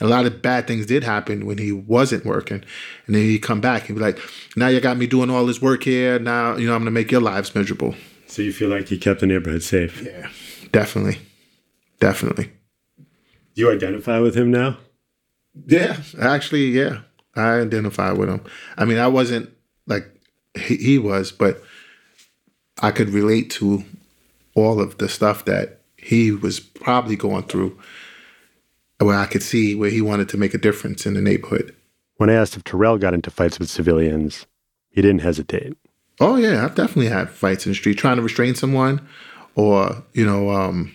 And 0.00 0.08
a 0.08 0.10
lot 0.10 0.26
of 0.26 0.42
bad 0.42 0.66
things 0.66 0.86
did 0.86 1.04
happen 1.04 1.46
when 1.46 1.58
he 1.58 1.70
wasn't 1.70 2.24
working. 2.24 2.64
And 3.06 3.14
then 3.14 3.22
he'd 3.22 3.40
come 3.40 3.60
back 3.60 3.88
and 3.88 3.96
be 3.96 4.04
like, 4.04 4.18
now 4.56 4.68
you 4.68 4.80
got 4.80 4.96
me 4.96 5.06
doing 5.06 5.30
all 5.30 5.46
this 5.46 5.62
work 5.62 5.84
here. 5.84 6.18
Now, 6.18 6.56
you 6.56 6.66
know, 6.66 6.74
I'm 6.74 6.80
going 6.80 6.86
to 6.86 6.90
make 6.90 7.12
your 7.12 7.20
lives 7.20 7.54
miserable. 7.54 7.94
So 8.28 8.42
you 8.42 8.52
feel 8.52 8.68
like 8.68 8.88
he 8.88 8.98
kept 8.98 9.20
the 9.20 9.26
neighborhood 9.26 9.62
safe? 9.62 10.02
Yeah, 10.02 10.28
definitely. 10.70 11.18
Definitely. 11.98 12.52
Do 13.54 13.62
you 13.62 13.72
identify 13.72 14.20
with 14.20 14.36
him 14.36 14.50
now? 14.50 14.76
Yeah, 15.66 15.96
actually, 16.20 16.66
yeah. 16.66 17.00
I 17.34 17.60
identify 17.60 18.12
with 18.12 18.28
him. 18.28 18.44
I 18.76 18.84
mean, 18.84 18.98
I 18.98 19.08
wasn't 19.08 19.50
like 19.86 20.06
he, 20.54 20.76
he 20.76 20.98
was, 20.98 21.32
but 21.32 21.62
I 22.80 22.90
could 22.90 23.08
relate 23.10 23.50
to 23.52 23.82
all 24.54 24.80
of 24.80 24.98
the 24.98 25.08
stuff 25.08 25.44
that 25.46 25.80
he 25.96 26.30
was 26.30 26.60
probably 26.60 27.16
going 27.16 27.44
through, 27.44 27.78
where 28.98 29.18
I 29.18 29.26
could 29.26 29.42
see 29.42 29.74
where 29.74 29.90
he 29.90 30.00
wanted 30.00 30.28
to 30.30 30.36
make 30.36 30.54
a 30.54 30.58
difference 30.58 31.06
in 31.06 31.14
the 31.14 31.22
neighborhood. 31.22 31.74
When 32.16 32.30
I 32.30 32.34
asked 32.34 32.56
if 32.56 32.64
Terrell 32.64 32.98
got 32.98 33.14
into 33.14 33.30
fights 33.30 33.58
with 33.58 33.70
civilians, 33.70 34.46
he 34.90 35.00
didn't 35.00 35.20
hesitate. 35.22 35.76
Oh 36.20 36.36
yeah, 36.36 36.64
I've 36.64 36.74
definitely 36.74 37.08
had 37.08 37.30
fights 37.30 37.66
in 37.66 37.72
the 37.72 37.76
street, 37.76 37.98
trying 37.98 38.16
to 38.16 38.22
restrain 38.22 38.54
someone, 38.54 39.06
or 39.54 40.02
you 40.12 40.26
know, 40.26 40.50
um, 40.50 40.94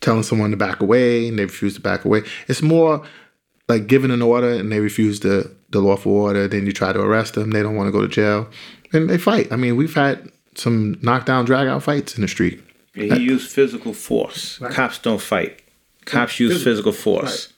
telling 0.00 0.22
someone 0.22 0.50
to 0.50 0.56
back 0.56 0.80
away 0.80 1.28
and 1.28 1.38
they 1.38 1.44
refuse 1.44 1.74
to 1.74 1.80
back 1.80 2.04
away. 2.04 2.22
It's 2.48 2.62
more 2.62 3.02
like 3.68 3.86
giving 3.86 4.10
an 4.10 4.20
order 4.22 4.50
and 4.50 4.70
they 4.70 4.80
refuse 4.80 5.20
the 5.20 5.50
the 5.70 5.80
lawful 5.80 6.12
order. 6.12 6.46
Then 6.46 6.66
you 6.66 6.72
try 6.72 6.92
to 6.92 7.00
arrest 7.00 7.34
them. 7.34 7.50
They 7.52 7.62
don't 7.62 7.76
want 7.76 7.88
to 7.88 7.92
go 7.92 8.02
to 8.02 8.08
jail, 8.08 8.48
and 8.92 9.08
they 9.08 9.18
fight. 9.18 9.50
I 9.52 9.56
mean, 9.56 9.76
we've 9.76 9.94
had 9.94 10.30
some 10.56 10.98
knockdown, 11.02 11.44
drag 11.44 11.66
out 11.66 11.82
fights 11.82 12.14
in 12.14 12.22
the 12.22 12.28
street. 12.28 12.62
he 12.94 13.16
used 13.16 13.50
physical 13.50 13.92
force. 13.92 14.58
Cops 14.70 14.98
don't 14.98 15.20
fight. 15.20 15.60
Cops 16.04 16.38
use 16.38 16.62
physical 16.62 16.92
force. 16.92 17.52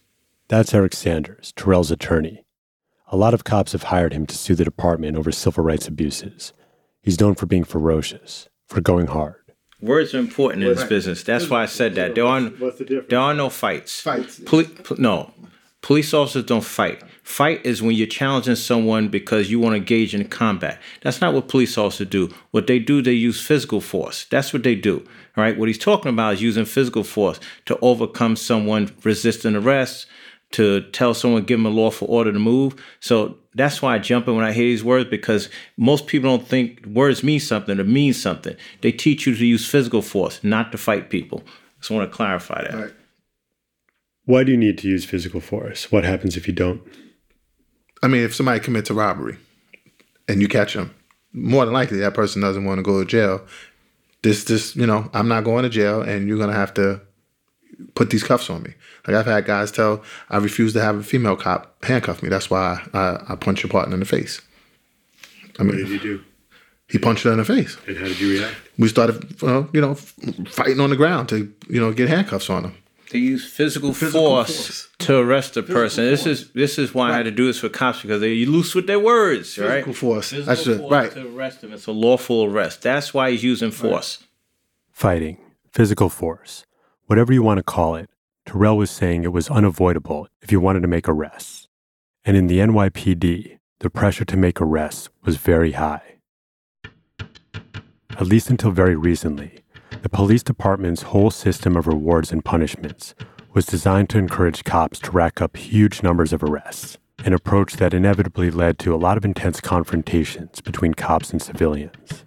That's 0.49 0.73
Eric 0.73 0.95
Sanders, 0.95 1.53
Terrell's 1.57 1.91
attorney. 1.91 2.45
A 3.09 3.17
lot 3.17 3.35
of 3.35 3.43
cops 3.45 3.73
have 3.73 3.85
hired 3.85 4.13
him 4.13 4.27
to 4.27 4.37
sue 4.39 4.55
the 4.55 4.65
department 4.65 5.17
over 5.17 5.33
civil 5.33 5.65
rights 5.65 5.89
abuses. 5.89 6.53
He's 7.07 7.21
known 7.21 7.37
for 7.37 7.47
being 7.47 7.63
ferocious, 7.63 8.49
for 8.67 8.81
going 8.81 9.07
hard. 9.07 9.37
Words 9.81 10.13
are 10.13 10.19
important 10.19 10.65
in 10.65 10.75
this 10.75 10.83
business. 10.83 11.23
That's 11.23 11.49
why 11.49 11.63
I 11.63 11.67
said 11.67 11.95
that. 11.95 12.17
There 12.17 12.27
are 12.27 12.41
there 12.41 13.21
are 13.21 13.33
no 13.33 13.49
fights. 13.49 14.01
Fights. 14.01 14.41
Poli- 14.41 14.65
po- 14.65 14.97
no, 14.99 15.33
police 15.83 16.13
officers 16.13 16.45
don't 16.45 16.65
fight. 16.65 17.05
Fight 17.23 17.65
is 17.65 17.81
when 17.81 17.95
you're 17.95 18.09
challenging 18.09 18.57
someone 18.57 19.07
because 19.07 19.49
you 19.49 19.61
want 19.61 19.75
to 19.75 19.77
engage 19.77 20.17
in 20.17 20.27
combat. 20.27 20.81
That's 21.03 21.21
not 21.21 21.33
what 21.33 21.47
police 21.47 21.79
officers 21.79 22.09
do. 22.09 22.35
What 22.51 22.67
they 22.67 22.81
do, 22.81 23.01
they 23.03 23.13
use 23.13 23.41
physical 23.41 23.81
force. 23.81 24.25
That's 24.25 24.53
what 24.53 24.65
they 24.65 24.75
do. 24.75 25.07
All 25.37 25.45
right. 25.45 25.57
What 25.57 25.69
he's 25.69 25.79
talking 25.79 26.11
about 26.11 26.35
is 26.35 26.43
using 26.43 26.65
physical 26.65 27.05
force 27.05 27.39
to 27.67 27.79
overcome 27.83 28.35
someone 28.35 28.93
resisting 29.05 29.55
arrest, 29.55 30.07
to 30.53 30.83
tell 30.91 31.15
someone, 31.15 31.45
give 31.45 31.59
them 31.59 31.67
a 31.67 31.71
lawful 31.71 32.09
order 32.11 32.33
to 32.33 32.39
move. 32.41 32.75
So 32.99 33.39
that's 33.57 33.81
why 33.81 33.95
I 33.95 33.99
jump 33.99 34.29
in 34.29 34.37
when 34.37 34.45
I 34.45 34.53
hear 34.53 34.65
these 34.65 34.85
words 34.85 35.09
because 35.09 35.49
most 35.77 36.07
people 36.07 36.29
don't 36.29 36.47
think 36.47 36.85
words 36.85 37.25
mean 37.25 37.41
something 37.41 37.81
or 37.81 37.85
mean 37.85 38.13
something. 38.13 38.55
They 38.83 38.93
teach 38.93 39.27
you 39.27 39.35
to 39.35 39.45
use 39.45 39.67
physical 39.67 40.03
force, 40.03 40.41
not 40.45 40.73
to 40.73 40.79
fight 40.79 41.09
people. 41.09 41.43
So 41.81 41.95
I 41.95 41.99
want 41.99 42.11
to 42.11 42.17
clarify 42.17 42.63
that. 42.63 42.75
Right. 42.75 42.95
Why 44.27 44.45
do 44.45 44.53
you 44.53 44.59
need 44.59 44.77
to 44.79 44.89
use 44.89 45.05
physical 45.05 45.41
force? 45.41 45.91
What 45.91 46.05
happens 46.05 46.37
if 46.37 46.47
you 46.47 46.53
don't? 46.53 46.83
I 48.03 48.09
mean, 48.09 48.23
if 48.23 48.35
somebody 48.35 48.61
commits 48.61 48.91
a 48.91 48.95
robbery 48.95 49.39
and 50.29 50.43
you 50.43 50.49
catch 50.49 50.75
them, 50.75 50.95
more 51.33 51.65
than 51.65 51.73
likely 51.73 51.99
that 51.99 52.15
person 52.15 52.43
doesn't 52.43 52.65
want 52.65 52.79
to 52.79 52.83
go 52.83 53.01
to 53.01 53.09
jail. 53.09 53.47
This, 54.23 54.45
this, 54.45 54.77
you 54.77 54.87
know, 54.87 55.09
I'm 55.15 55.29
not 55.29 55.45
going 55.45 55.63
to 55.63 55.69
jail, 55.69 56.03
and 56.03 56.29
you're 56.29 56.39
gonna 56.39 56.53
have 56.53 56.75
to 56.75 57.01
put 57.95 58.11
these 58.11 58.23
cuffs 58.25 58.49
on 58.51 58.63
me. 58.63 58.73
Like 59.07 59.17
I've 59.17 59.27
had 59.27 59.45
guys 59.45 59.71
tell, 59.73 60.03
I 60.31 60.39
refuse 60.39 60.73
to 60.75 60.81
have 60.81 60.97
a 60.97 61.03
female 61.03 61.37
cop 61.37 61.83
handcuff 61.85 62.23
me. 62.23 62.29
That's 62.29 62.51
why 62.51 62.81
I, 62.95 62.99
I, 62.99 63.25
I 63.33 63.37
punch 63.37 63.63
your 63.63 63.71
partner 63.71 63.95
in 63.95 64.01
the 64.01 64.07
face. 64.07 64.41
I 65.59 65.63
mean, 65.63 65.73
what 65.77 65.77
did 65.79 65.89
you 65.91 65.99
do? 65.99 66.25
he 66.89 66.99
punched 66.99 67.25
her 67.25 67.33
in 67.33 67.39
the 67.39 67.45
face. 67.45 67.77
And 67.89 67.97
how 67.97 68.05
did 68.05 68.21
you 68.21 68.39
react? 68.39 68.55
We 68.79 68.89
started, 68.89 69.43
uh, 69.43 69.65
you 69.73 69.81
know, 69.81 69.95
fighting 70.49 70.79
on 70.81 70.91
the 70.91 70.97
ground 70.97 71.29
to, 71.31 71.53
you 71.69 71.81
know, 71.81 71.93
get 71.93 72.09
handcuffs 72.09 72.49
on 72.51 72.65
him. 72.65 72.75
They 73.11 73.19
use 73.21 73.45
physical, 73.51 73.93
Physical 73.93 74.21
force, 74.21 74.57
force. 74.67 74.89
to 75.07 75.17
arrest 75.19 75.57
a 75.57 75.63
person. 75.63 76.05
This 76.05 76.27
is 76.27 76.51
this 76.53 76.77
is 76.77 76.93
why 76.93 77.11
I 77.13 77.17
had 77.17 77.25
to 77.25 77.31
do 77.31 77.47
this 77.47 77.61
for 77.61 77.69
cops 77.69 78.03
because 78.03 78.21
they 78.21 78.45
loose 78.45 78.75
with 78.75 78.89
their 78.89 78.99
words, 78.99 79.57
right? 79.59 79.85
Physical 79.85 79.93
force. 79.95 80.31
Physical 80.31 80.47
That's 80.55 80.67
it. 80.67 80.79
force 80.79 80.91
Right. 80.93 81.13
to 81.13 81.37
arrest 81.37 81.63
him. 81.63 81.73
It's 81.73 81.87
a 81.87 81.93
lawful 81.93 82.45
arrest. 82.45 82.83
That's 82.83 83.15
why 83.15 83.31
he's 83.31 83.45
using 83.45 83.71
force. 83.71 84.25
Fighting, 84.93 85.39
physical 85.73 86.09
force, 86.09 86.65
whatever 87.07 87.33
you 87.33 87.43
want 87.43 87.59
to 87.59 87.63
call 87.63 87.95
it, 87.95 88.11
Terrell 88.45 88.77
was 88.77 88.91
saying 88.91 89.25
it 89.25 89.33
was 89.33 89.49
unavoidable 89.49 90.29
if 90.43 90.53
you 90.53 90.61
wanted 90.61 90.81
to 90.81 90.89
make 90.89 91.09
arrests. 91.09 91.69
And 92.25 92.37
in 92.37 92.49
the 92.49 92.59
NYPD, 92.59 93.59
the 93.81 93.91
pressure 93.91 94.25
to 94.25 94.37
make 94.37 94.61
arrests 94.61 95.09
was 95.25 95.37
very 95.37 95.73
high. 95.73 96.17
At 98.11 98.27
least 98.27 98.51
until 98.51 98.71
very 98.71 98.97
recently, 98.97 99.61
the 100.03 100.09
police 100.09 100.43
department's 100.43 101.03
whole 101.03 101.31
system 101.31 101.77
of 101.77 101.87
rewards 101.87 102.33
and 102.33 102.45
punishments 102.45 103.15
was 103.53 103.67
designed 103.67 104.11
to 104.11 104.19
encourage 104.19 104.65
cops 104.65 104.99
to 105.01 105.11
rack 105.11 105.41
up 105.41 105.57
huge 105.57 106.03
numbers 106.03 106.33
of 106.33 106.43
arrests, 106.43 106.99
an 107.25 107.33
approach 107.33 107.75
that 107.75 107.95
inevitably 107.95 108.51
led 108.51 108.79
to 108.81 108.95
a 108.95 108.97
lot 108.97 109.17
of 109.17 109.25
intense 109.25 109.61
confrontations 109.61 110.61
between 110.61 110.95
cops 110.95 111.31
and 111.31 111.41
civilians. 111.41 112.26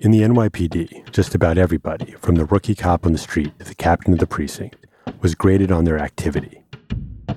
In 0.00 0.10
the 0.10 0.20
NYPD, 0.20 1.10
just 1.12 1.34
about 1.34 1.58
everybody, 1.58 2.12
from 2.20 2.36
the 2.36 2.44
rookie 2.44 2.74
cop 2.74 3.06
on 3.06 3.12
the 3.12 3.18
street 3.18 3.58
to 3.58 3.64
the 3.64 3.74
captain 3.74 4.12
of 4.12 4.18
the 4.18 4.26
precinct, 4.26 4.86
was 5.20 5.34
graded 5.34 5.72
on 5.72 5.84
their 5.84 5.98
activity. 5.98 6.62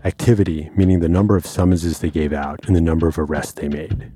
Activity 0.03 0.69
meaning 0.75 0.99
the 0.99 1.09
number 1.09 1.35
of 1.35 1.45
summonses 1.45 1.99
they 1.99 2.09
gave 2.09 2.33
out 2.33 2.65
and 2.65 2.75
the 2.75 2.81
number 2.81 3.07
of 3.07 3.17
arrests 3.17 3.53
they 3.53 3.67
made. 3.67 4.11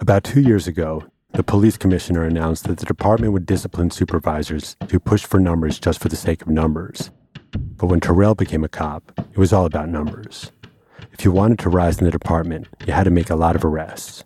About 0.00 0.24
two 0.24 0.40
years 0.40 0.66
ago, 0.66 1.04
the 1.32 1.42
police 1.42 1.76
commissioner 1.76 2.24
announced 2.24 2.64
that 2.64 2.78
the 2.78 2.86
department 2.86 3.32
would 3.32 3.46
discipline 3.46 3.90
supervisors 3.90 4.76
who 4.90 4.98
pushed 4.98 5.26
for 5.26 5.38
numbers 5.38 5.78
just 5.78 6.00
for 6.00 6.08
the 6.08 6.16
sake 6.16 6.42
of 6.42 6.48
numbers. 6.48 7.10
But 7.52 7.86
when 7.86 8.00
Terrell 8.00 8.34
became 8.34 8.64
a 8.64 8.68
cop, 8.68 9.12
it 9.18 9.38
was 9.38 9.52
all 9.52 9.66
about 9.66 9.88
numbers. 9.88 10.50
If 11.12 11.24
you 11.24 11.32
wanted 11.32 11.58
to 11.60 11.68
rise 11.68 11.98
in 11.98 12.04
the 12.04 12.10
department, 12.10 12.68
you 12.86 12.92
had 12.92 13.04
to 13.04 13.10
make 13.10 13.30
a 13.30 13.36
lot 13.36 13.56
of 13.56 13.64
arrests. 13.64 14.24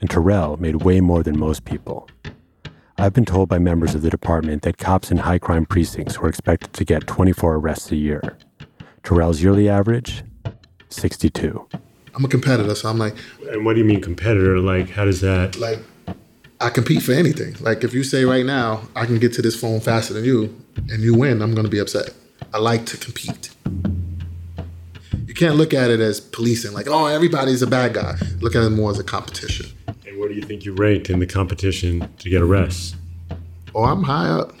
And 0.00 0.10
Terrell 0.10 0.56
made 0.58 0.82
way 0.82 1.00
more 1.00 1.22
than 1.22 1.38
most 1.38 1.64
people. 1.64 2.08
I've 2.98 3.12
been 3.12 3.24
told 3.24 3.48
by 3.48 3.58
members 3.58 3.94
of 3.94 4.02
the 4.02 4.10
department 4.10 4.62
that 4.62 4.78
cops 4.78 5.10
in 5.10 5.18
high 5.18 5.38
crime 5.38 5.66
precincts 5.66 6.18
were 6.18 6.28
expected 6.28 6.72
to 6.72 6.84
get 6.84 7.06
24 7.06 7.56
arrests 7.56 7.90
a 7.92 7.96
year. 7.96 8.38
Terrell's 9.02 9.42
yearly 9.42 9.68
average? 9.68 10.24
62. 10.88 11.68
I'm 12.14 12.24
a 12.24 12.28
competitor, 12.28 12.74
so 12.74 12.88
I'm 12.88 12.98
like, 12.98 13.14
And 13.50 13.64
what 13.66 13.74
do 13.74 13.80
you 13.80 13.84
mean 13.84 14.00
competitor? 14.00 14.58
Like, 14.58 14.90
how 14.90 15.04
does 15.04 15.20
that? 15.20 15.56
like 15.56 15.78
I 16.58 16.70
compete 16.70 17.02
for 17.02 17.12
anything. 17.12 17.54
Like 17.60 17.84
if 17.84 17.92
you 17.92 18.02
say 18.02 18.24
right 18.24 18.46
now 18.46 18.88
I 18.96 19.04
can 19.04 19.18
get 19.18 19.34
to 19.34 19.42
this 19.42 19.58
phone 19.60 19.80
faster 19.80 20.14
than 20.14 20.24
you, 20.24 20.58
and 20.88 21.02
you 21.02 21.14
win, 21.14 21.42
I'm 21.42 21.54
gonna 21.54 21.68
be 21.68 21.78
upset. 21.78 22.10
I 22.54 22.58
like 22.58 22.86
to 22.86 22.96
compete. 22.96 23.50
You 25.26 25.34
can't 25.34 25.56
look 25.56 25.74
at 25.74 25.90
it 25.90 26.00
as 26.00 26.18
policing, 26.18 26.72
like 26.72 26.86
oh 26.88 27.06
everybody's 27.06 27.60
a 27.60 27.66
bad 27.66 27.92
guy. 27.92 28.16
Look 28.40 28.56
at 28.56 28.62
it 28.62 28.70
more 28.70 28.90
as 28.90 28.98
a 28.98 29.04
competition. 29.04 29.66
And 30.36 30.44
where 30.44 30.48
do 30.48 30.54
you 30.54 30.60
think 30.60 30.66
you 30.66 30.74
ranked 30.74 31.08
in 31.08 31.18
the 31.18 31.26
competition 31.26 32.10
to 32.18 32.28
get 32.28 32.42
arrests? 32.42 32.94
Oh, 33.74 33.84
I'm 33.84 34.02
high 34.02 34.28
up. 34.28 34.52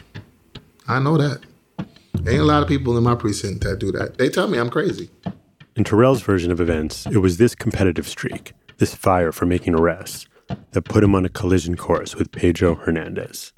I 0.88 0.98
know 1.00 1.18
that. 1.18 1.40
Ain't 2.26 2.40
a 2.40 2.44
lot 2.44 2.62
of 2.62 2.68
people 2.68 2.96
in 2.96 3.04
my 3.04 3.14
precinct 3.14 3.62
that 3.64 3.78
do 3.78 3.92
that. 3.92 4.16
They 4.16 4.30
tell 4.30 4.48
me 4.48 4.58
I'm 4.58 4.70
crazy. 4.70 5.10
In 5.76 5.84
Terrell's 5.84 6.22
version 6.22 6.50
of 6.50 6.62
events, 6.62 7.04
it 7.06 7.18
was 7.18 7.36
this 7.36 7.54
competitive 7.54 8.08
streak, 8.08 8.54
this 8.78 8.94
fire 8.94 9.32
for 9.32 9.44
making 9.44 9.74
arrests, 9.74 10.26
that 10.70 10.82
put 10.82 11.04
him 11.04 11.14
on 11.14 11.26
a 11.26 11.28
collision 11.28 11.76
course 11.76 12.14
with 12.16 12.32
Pedro 12.32 12.74
Hernandez. 12.76 13.52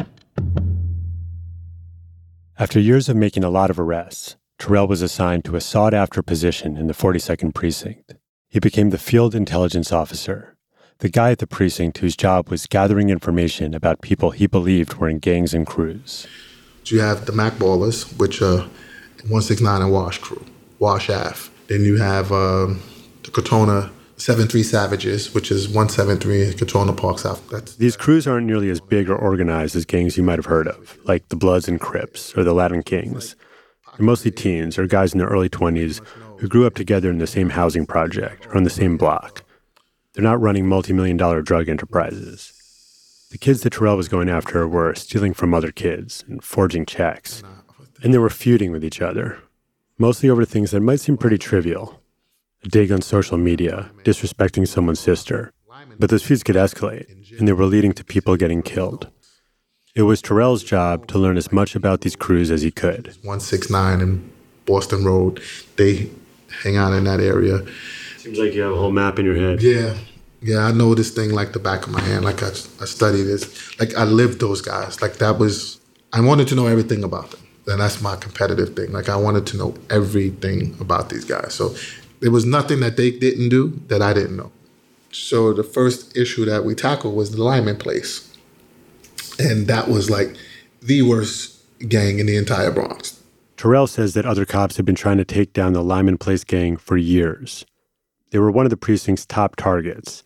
After 2.59 2.81
years 2.81 3.09
of 3.09 3.15
making 3.17 3.45
a 3.45 3.51
lot 3.51 3.71
of 3.71 3.79
arrests, 3.79 4.37
Terrell 4.59 4.89
was 4.89 5.03
assigned 5.03 5.45
to 5.45 5.55
a 5.55 5.61
sought 5.61 5.95
after 5.95 6.21
position 6.23 6.77
in 6.77 6.89
the 6.89 6.95
42nd 6.95 7.55
Precinct. 7.55 8.15
He 8.49 8.59
became 8.59 8.91
the 8.91 8.99
field 8.99 9.37
intelligence 9.37 9.93
officer, 9.93 10.58
the 11.01 11.09
guy 11.09 11.31
at 11.31 11.39
the 11.39 11.47
precinct 11.47 11.99
whose 11.99 12.17
job 12.17 12.49
was 12.49 12.67
gathering 12.67 13.09
information 13.09 13.75
about 13.75 14.01
people 14.01 14.33
he 14.33 14.47
believed 14.47 14.95
were 14.95 15.09
in 15.09 15.19
gangs 15.19 15.55
and 15.55 15.67
crews. 15.67 16.27
So 16.85 16.97
you 16.97 17.01
have 17.01 17.27
the 17.27 17.33
Mac 17.33 17.55
Ballers, 17.55 18.19
which 18.19 18.43
are 18.43 18.59
169 19.27 19.83
and 19.83 19.93
Wash 19.93 20.19
crew, 20.19 20.45
Wash 20.79 21.09
Ave. 21.11 21.51
Then 21.69 21.83
you 21.85 21.99
have 21.99 22.33
um, 22.33 22.83
the 23.23 23.31
Crotona 23.31 23.91
73 24.17 24.63
Savages, 24.65 25.33
which 25.35 25.53
is 25.53 25.69
173 25.69 26.55
Crotona 26.55 26.97
Park 26.97 27.21
South. 27.21 27.49
That's 27.51 27.77
These 27.77 27.97
crews 27.97 28.27
aren't 28.27 28.47
nearly 28.47 28.71
as 28.71 28.81
big 28.81 29.09
or 29.09 29.17
organized 29.17 29.77
as 29.77 29.85
gangs 29.85 30.17
you 30.17 30.25
might 30.25 30.39
have 30.39 30.47
heard 30.47 30.67
of, 30.67 30.99
like 31.05 31.29
the 31.29 31.37
Bloods 31.37 31.69
and 31.69 31.81
Crips 31.81 32.37
or 32.37 32.43
the 32.43 32.55
Latin 32.55 32.83
Kings. 32.83 33.37
They're 33.97 34.07
mostly 34.07 34.31
teens 34.31 34.79
or 34.79 34.87
guys 34.87 35.13
in 35.13 35.19
their 35.19 35.29
early 35.29 35.49
20s 35.49 36.05
who 36.39 36.49
grew 36.49 36.67
up 36.67 36.75
together 36.75 37.11
in 37.11 37.19
the 37.19 37.27
same 37.27 37.51
housing 37.51 37.87
project 37.87 38.47
or 38.47 38.57
on 38.57 38.65
the 38.65 38.71
same 38.71 38.97
block. 38.97 39.45
They're 40.19 40.25
not 40.25 40.41
running 40.41 40.67
multi 40.67 40.93
million 40.93 41.17
dollar 41.17 41.43
drug 41.43 41.69
enterprises. 41.69 42.53
The 43.31 43.39
kids 43.39 43.61
that 43.61 43.75
Terrell 43.75 43.97
was 43.97 44.09
going 44.09 44.29
after 44.29 44.67
were 44.67 44.93
stealing 44.97 45.33
from 45.33 45.55
other 45.55 45.71
kids 45.71 46.25
and 46.27 46.43
forging 46.43 46.85
checks. 46.87 47.45
And 48.03 48.13
they 48.13 48.19
were 48.19 48.29
feuding 48.29 48.73
with 48.73 48.85
each 48.85 49.01
other, 49.01 49.39
mostly 49.97 50.29
over 50.29 50.45
things 50.45 50.73
that 50.73 50.81
might 50.81 50.99
seem 50.99 51.19
pretty 51.19 51.39
trivial 51.39 52.03
a 52.65 52.69
dig 52.69 52.91
on 52.91 53.01
social 53.01 53.39
media, 53.39 53.93
disrespecting 54.03 54.67
someone's 54.67 54.99
sister. 54.99 55.53
But 56.01 56.11
those 56.11 56.25
feuds 56.25 56.43
could 56.43 56.57
escalate, 56.57 57.39
and 57.39 57.47
they 57.47 57.53
were 57.53 57.67
leading 57.67 57.93
to 57.93 58.05
people 58.05 58.35
getting 58.35 58.63
killed. 58.63 59.07
It 59.95 60.03
was 60.03 60.21
Terrell's 60.21 60.65
job 60.65 61.07
to 61.09 61.19
learn 61.19 61.37
as 61.37 61.53
much 61.53 61.77
about 61.77 62.01
these 62.01 62.17
crews 62.17 62.51
as 62.51 62.63
he 62.63 62.73
could. 62.73 63.15
169 63.23 64.01
and 64.01 64.33
Boston 64.67 65.05
Road. 65.05 65.41
They 65.77 66.11
hang 66.65 66.77
out 66.77 66.93
in 66.93 67.05
that 67.05 67.21
area. 67.21 67.61
Seems 68.29 68.41
like 68.41 68.53
you 68.53 68.61
have 68.61 68.73
a 68.73 68.77
whole 68.77 68.91
map 68.91 69.19
in 69.19 69.25
your 69.25 69.37
head. 69.37 69.63
Yeah. 69.63 69.97
Yeah, 70.43 70.59
I 70.67 70.73
know 70.73 70.95
this 70.95 71.11
thing 71.11 71.31
like 71.31 71.55
the 71.55 71.59
back 71.59 71.87
of 71.87 71.93
my 71.93 72.03
hand. 72.03 72.27
Like 72.27 72.43
I, 72.43 72.49
I 72.49 72.85
studied 72.85 73.23
this. 73.23 73.81
Like 73.81 73.95
I 73.95 74.05
lived 74.05 74.39
those 74.39 74.61
guys. 74.61 75.01
Like 75.01 75.15
that 75.15 75.39
was, 75.39 75.81
I 76.13 76.21
wanted 76.21 76.47
to 76.49 76.55
know 76.55 76.67
everything 76.67 77.05
about 77.05 77.31
them. 77.31 77.41
And 77.69 77.81
that's 77.81 78.03
my 78.03 78.17
competitive 78.17 78.77
thing. 78.77 78.93
Like 78.93 79.09
I 79.09 79.17
wanted 79.17 79.47
to 79.47 79.57
know 79.57 79.75
everything 79.89 80.77
about 80.79 81.09
these 81.09 81.25
guys. 81.25 81.55
So 81.55 81.75
there 82.21 82.31
was 82.31 82.45
nothing 82.45 82.81
that 82.81 82.99
they 82.99 83.11
didn't 83.11 83.49
do 83.49 83.81
that 83.87 84.03
I 84.03 84.13
didn't 84.13 84.37
know. 84.37 84.53
So 85.11 85.55
the 85.55 85.65
first 85.65 86.15
issue 86.15 86.45
that 86.45 86.67
we 86.67 86.75
tackled 86.75 87.17
was 87.17 87.35
the 87.35 87.43
Lyman 87.43 87.79
place. 87.79 88.31
And 89.39 89.69
that 89.69 89.89
was 89.89 90.11
like 90.11 90.37
the 90.83 91.01
worst 91.01 91.63
gang 91.89 92.19
in 92.19 92.27
the 92.27 92.37
entire 92.37 92.71
Bronx. 92.71 93.23
Terrell 93.57 93.87
says 93.87 94.13
that 94.13 94.27
other 94.27 94.45
cops 94.45 94.77
had 94.77 94.85
been 94.85 94.95
trying 94.95 95.17
to 95.17 95.25
take 95.25 95.55
down 95.55 95.73
the 95.73 95.83
Lyman 95.83 96.19
Place 96.19 96.45
gang 96.45 96.77
for 96.77 96.99
years. 96.99 97.65
They 98.31 98.39
were 98.39 98.51
one 98.51 98.67
of 98.67 98.71
the 98.71 98.77
precinct's 98.77 99.27
top 99.27 99.57
targets. 99.57 100.23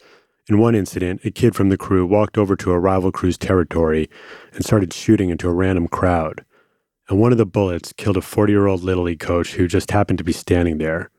In 0.49 0.59
one 0.59 0.75
incident, 0.75 1.25
a 1.25 1.31
kid 1.31 1.55
from 1.55 1.69
the 1.69 1.77
crew 1.77 2.05
walked 2.05 2.37
over 2.37 2.57
to 2.57 2.73
a 2.73 2.79
rival 2.79 3.13
crew's 3.13 3.39
territory 3.39 4.11
and 4.53 4.65
started 4.65 4.93
shooting 4.93 5.31
into 5.31 5.49
a 5.49 5.53
random 5.53 5.87
crowd. 5.87 6.45
And 7.09 7.21
one 7.21 7.33
of 7.33 7.39
the 7.39 7.47
bullets 7.47 7.93
killed 7.93 8.17
a 8.17 8.23
40 8.23 8.53
year 8.53 8.67
old 8.67 8.83
Little 8.83 9.05
League 9.05 9.21
coach 9.21 9.55
who 9.55 9.69
just 9.69 9.91
happened 9.91 10.19
to 10.19 10.25
be 10.25 10.33
standing 10.33 10.79
there. 10.79 11.11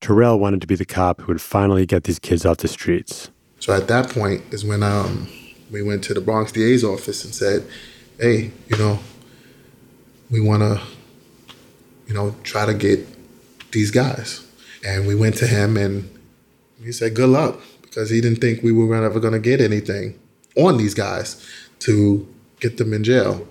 Terrell 0.00 0.38
wanted 0.38 0.60
to 0.60 0.66
be 0.66 0.74
the 0.74 0.84
cop 0.84 1.20
who 1.20 1.28
would 1.28 1.40
finally 1.40 1.86
get 1.86 2.04
these 2.04 2.18
kids 2.18 2.44
off 2.44 2.58
the 2.58 2.68
streets. 2.68 3.30
So 3.60 3.72
at 3.72 3.86
that 3.86 4.10
point 4.10 4.42
is 4.52 4.64
when 4.64 4.82
um, 4.82 5.28
we 5.70 5.82
went 5.82 6.02
to 6.04 6.14
the 6.14 6.20
Bronx 6.20 6.50
DA's 6.50 6.82
office 6.82 7.24
and 7.24 7.32
said, 7.32 7.64
hey, 8.18 8.50
you 8.68 8.76
know, 8.76 8.98
we 10.30 10.40
want 10.40 10.62
to, 10.62 10.80
you 12.08 12.14
know, 12.14 12.34
try 12.42 12.66
to 12.66 12.74
get 12.74 13.06
these 13.70 13.92
guys. 13.92 14.44
And 14.84 15.06
we 15.06 15.14
went 15.14 15.36
to 15.36 15.46
him 15.46 15.76
and 15.76 16.10
he 16.82 16.92
said, 16.92 17.14
good 17.14 17.28
luck, 17.28 17.60
because 17.82 18.10
he 18.10 18.20
didn't 18.20 18.40
think 18.40 18.62
we 18.62 18.72
were 18.72 18.94
ever 18.94 19.20
going 19.20 19.34
to 19.34 19.38
get 19.38 19.60
anything 19.60 20.18
on 20.56 20.76
these 20.76 20.94
guys 20.94 21.46
to 21.80 22.26
get 22.60 22.78
them 22.78 22.92
in 22.92 23.04
jail. 23.04 23.46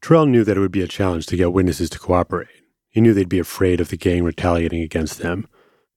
Terrell 0.00 0.26
knew 0.26 0.44
that 0.44 0.56
it 0.56 0.60
would 0.60 0.72
be 0.72 0.82
a 0.82 0.88
challenge 0.88 1.26
to 1.26 1.36
get 1.36 1.52
witnesses 1.52 1.88
to 1.90 1.98
cooperate. 1.98 2.48
He 2.90 3.00
knew 3.00 3.14
they'd 3.14 3.28
be 3.28 3.38
afraid 3.38 3.80
of 3.80 3.88
the 3.88 3.96
gang 3.96 4.24
retaliating 4.24 4.82
against 4.82 5.20
them. 5.20 5.46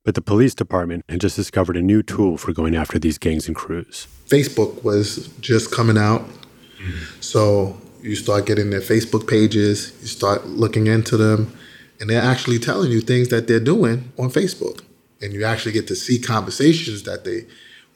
But 0.04 0.14
the 0.14 0.22
police 0.22 0.54
department 0.54 1.04
had 1.10 1.20
just 1.20 1.36
discovered 1.36 1.76
a 1.76 1.82
new 1.82 2.04
tool 2.04 2.38
for 2.38 2.54
going 2.54 2.76
after 2.76 3.00
these 3.00 3.18
gangs 3.18 3.48
and 3.48 3.56
crews. 3.56 4.08
Facebook 4.28 4.84
was 4.84 5.28
just 5.42 5.72
coming 5.72 5.98
out. 5.98 6.22
Mm-hmm. 6.22 7.22
So 7.22 7.82
you 8.04 8.16
start 8.16 8.46
getting 8.46 8.70
their 8.70 8.82
Facebook 8.82 9.28
pages, 9.28 9.92
you 10.02 10.08
start 10.08 10.46
looking 10.46 10.86
into 10.86 11.18
them, 11.18 11.58
and 12.00 12.10
they're 12.10 12.22
actually 12.22 12.60
telling 12.60 12.92
you 12.92 13.02
things 13.02 13.30
that 13.30 13.48
they're 13.48 13.60
doing 13.60 14.12
on 14.18 14.30
Facebook. 14.30 14.84
And 15.22 15.34
you 15.34 15.46
actually 15.46 15.72
get 15.72 15.88
to 15.88 15.96
see 15.96 16.20
conversations 16.20 17.04
that 17.04 17.24
they, 17.24 17.46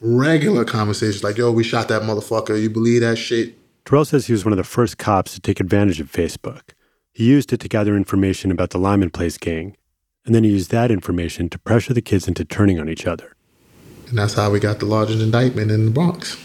regular 0.00 0.64
conversations, 0.64 1.22
like, 1.22 1.36
yo, 1.36 1.52
we 1.52 1.62
shot 1.62 1.88
that 1.88 2.02
motherfucker. 2.02 2.60
You 2.60 2.70
believe 2.70 3.02
that 3.02 3.16
shit? 3.16 3.56
Terrell 3.84 4.04
says 4.04 4.26
he 4.26 4.32
was 4.32 4.44
one 4.44 4.52
of 4.52 4.56
the 4.56 4.64
first 4.64 4.98
cops 4.98 5.34
to 5.34 5.40
take 5.40 5.60
advantage 5.60 6.00
of 6.00 6.10
Facebook. 6.10 6.62
He 7.12 7.24
used 7.24 7.52
it 7.52 7.60
to 7.60 7.68
gather 7.68 7.96
information 7.96 8.50
about 8.50 8.70
the 8.70 8.78
Lyman 8.78 9.10
Place 9.10 9.36
gang 9.36 9.76
and 10.26 10.34
then 10.34 10.44
he 10.44 10.50
used 10.50 10.70
that 10.70 10.90
information 10.90 11.48
to 11.48 11.58
pressure 11.58 11.94
the 11.94 12.02
kids 12.02 12.28
into 12.28 12.44
turning 12.44 12.78
on 12.78 12.88
each 12.88 13.06
other. 13.06 13.34
And 14.08 14.18
that's 14.18 14.34
how 14.34 14.50
we 14.50 14.60
got 14.60 14.78
the 14.78 14.86
largest 14.86 15.22
indictment 15.22 15.70
in 15.70 15.86
the 15.86 15.90
Bronx, 15.90 16.36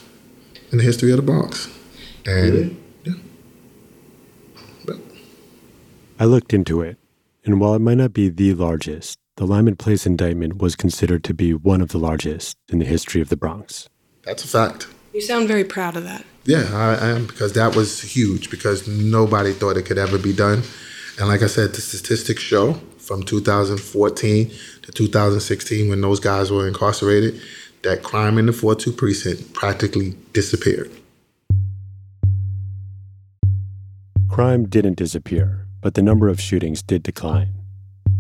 in 0.72 0.78
the 0.78 0.84
history 0.84 1.12
of 1.12 1.18
the 1.18 1.24
Bronx. 1.24 1.68
And 2.26 2.52
really? 2.52 2.78
yeah. 3.04 3.14
But. 4.86 4.98
I 6.20 6.26
looked 6.26 6.54
into 6.54 6.82
it, 6.82 6.98
and 7.46 7.60
while 7.60 7.76
it 7.76 7.80
might 7.80 7.98
not 7.98 8.12
be 8.12 8.30
the 8.30 8.54
largest, 8.56 9.20
the 9.38 9.46
Lyman 9.46 9.76
Place 9.76 10.06
indictment 10.06 10.58
was 10.58 10.76
considered 10.76 11.24
to 11.26 11.34
be 11.34 11.54
one 11.54 11.80
of 11.80 11.90
the 11.90 12.00
largest 12.00 12.58
in 12.70 12.80
the 12.80 12.86
history 12.86 13.22
of 13.22 13.30
the 13.30 13.38
Bronx. 13.38 13.88
That's 14.24 14.44
a 14.44 14.48
fact. 14.48 14.88
You 15.14 15.22
sound 15.22 15.48
very 15.48 15.64
proud 15.64 15.96
of 15.96 16.04
that. 16.04 16.26
Yeah, 16.46 16.70
I, 16.74 16.96
I 16.96 17.10
am, 17.10 17.28
because 17.28 17.54
that 17.54 17.76
was 17.76 18.02
huge, 18.02 18.50
because 18.50 18.88
nobody 18.88 19.54
thought 19.54 19.78
it 19.78 19.86
could 19.86 19.98
ever 19.98 20.18
be 20.18 20.34
done. 20.34 20.64
And 21.20 21.28
like 21.28 21.44
I 21.44 21.48
said, 21.48 21.74
the 21.74 21.82
statistics 21.82 22.42
show 22.42 22.74
from 22.98 23.24
2014 23.24 24.52
to 24.82 24.92
2016 24.92 25.90
when 25.90 26.02
those 26.02 26.20
guys 26.20 26.52
were 26.52 26.68
incarcerated, 26.68 27.40
that 27.84 28.02
crime 28.02 28.38
in 28.38 28.48
the 28.48 28.54
42 28.54 28.92
precinct 28.92 29.54
practically 29.54 30.16
disappeared. 30.34 30.92
Crime 34.30 34.68
didn't 34.68 34.96
disappear, 34.96 35.65
but 35.86 35.94
the 35.94 36.02
number 36.02 36.28
of 36.28 36.42
shootings 36.42 36.82
did 36.82 37.04
decline. 37.04 37.54